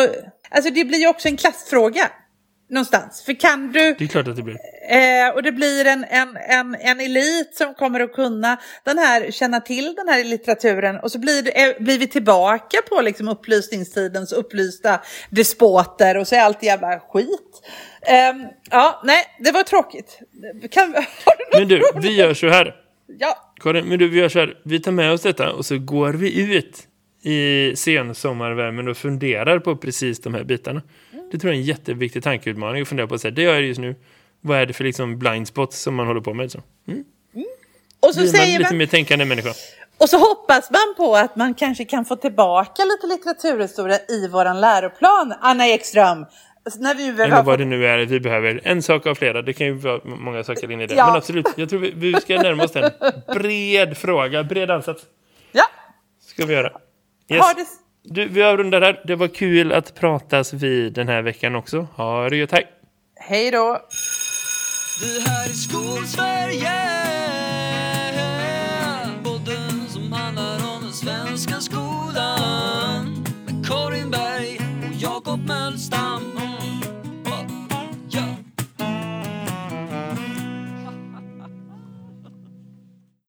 [0.51, 2.11] alltså det blir ju också en klassfråga
[2.71, 3.23] någonstans.
[3.27, 4.57] För kan du, Det är klart att det blir.
[4.91, 9.31] eh, och det blir en, en, en, en elit som kommer att kunna den här,
[9.31, 13.29] känna till den här litteraturen och så blir, det, eh, blir vi tillbaka på liksom
[13.29, 15.01] upplysningstidens upplysta
[15.31, 17.63] despoter och så är allt jävla skit.
[18.07, 20.19] Ehm, ja, nej, det var tråkigt.
[20.71, 20.93] Kan,
[21.53, 22.05] du Men du, roligt?
[22.05, 22.75] vi gör så här.
[23.19, 24.55] Ja, Karin, men du, vi gör så här.
[24.65, 26.88] Vi tar med oss detta och så går vi ut
[27.23, 30.83] i sensommarvärmen och funderar på precis de här bitarna.
[31.33, 33.19] Det tror jag är en jätteviktig tankeutmaning att fundera på.
[33.19, 33.95] Så här, det gör jag just nu.
[34.41, 36.53] Vad är det för liksom blind spots som man håller på med?
[36.53, 36.59] Så.
[36.59, 36.65] och
[38.15, 39.51] så Blir man säger lite man, mer tänkande människa.
[39.99, 44.61] och så hoppas man på att man kanske kan få tillbaka lite litteraturhistoria i våran
[44.61, 46.27] läroplan, Anna Ekström.
[46.79, 48.61] När vi Eller vad det nu är vi behöver.
[48.65, 49.43] En sak av flera.
[49.43, 50.95] Det kan ju vara många saker in i det.
[50.95, 51.07] Ja.
[51.07, 52.91] Men absolut, jag tror vi, vi ska närma oss en
[53.35, 54.45] bred fråga.
[54.45, 55.03] Bred ansats
[55.53, 55.65] Ja,
[56.21, 56.73] ska vi göra.
[57.31, 57.43] Yes.
[57.43, 57.67] har det...
[58.03, 59.01] Du, vi avrundar här.
[59.05, 61.87] Det var kul att pratas vid den här veckan också.
[61.97, 62.67] Ha det gött, hej!
[63.17, 63.81] Hej då!
[65.01, 66.73] Det här är Skolsverige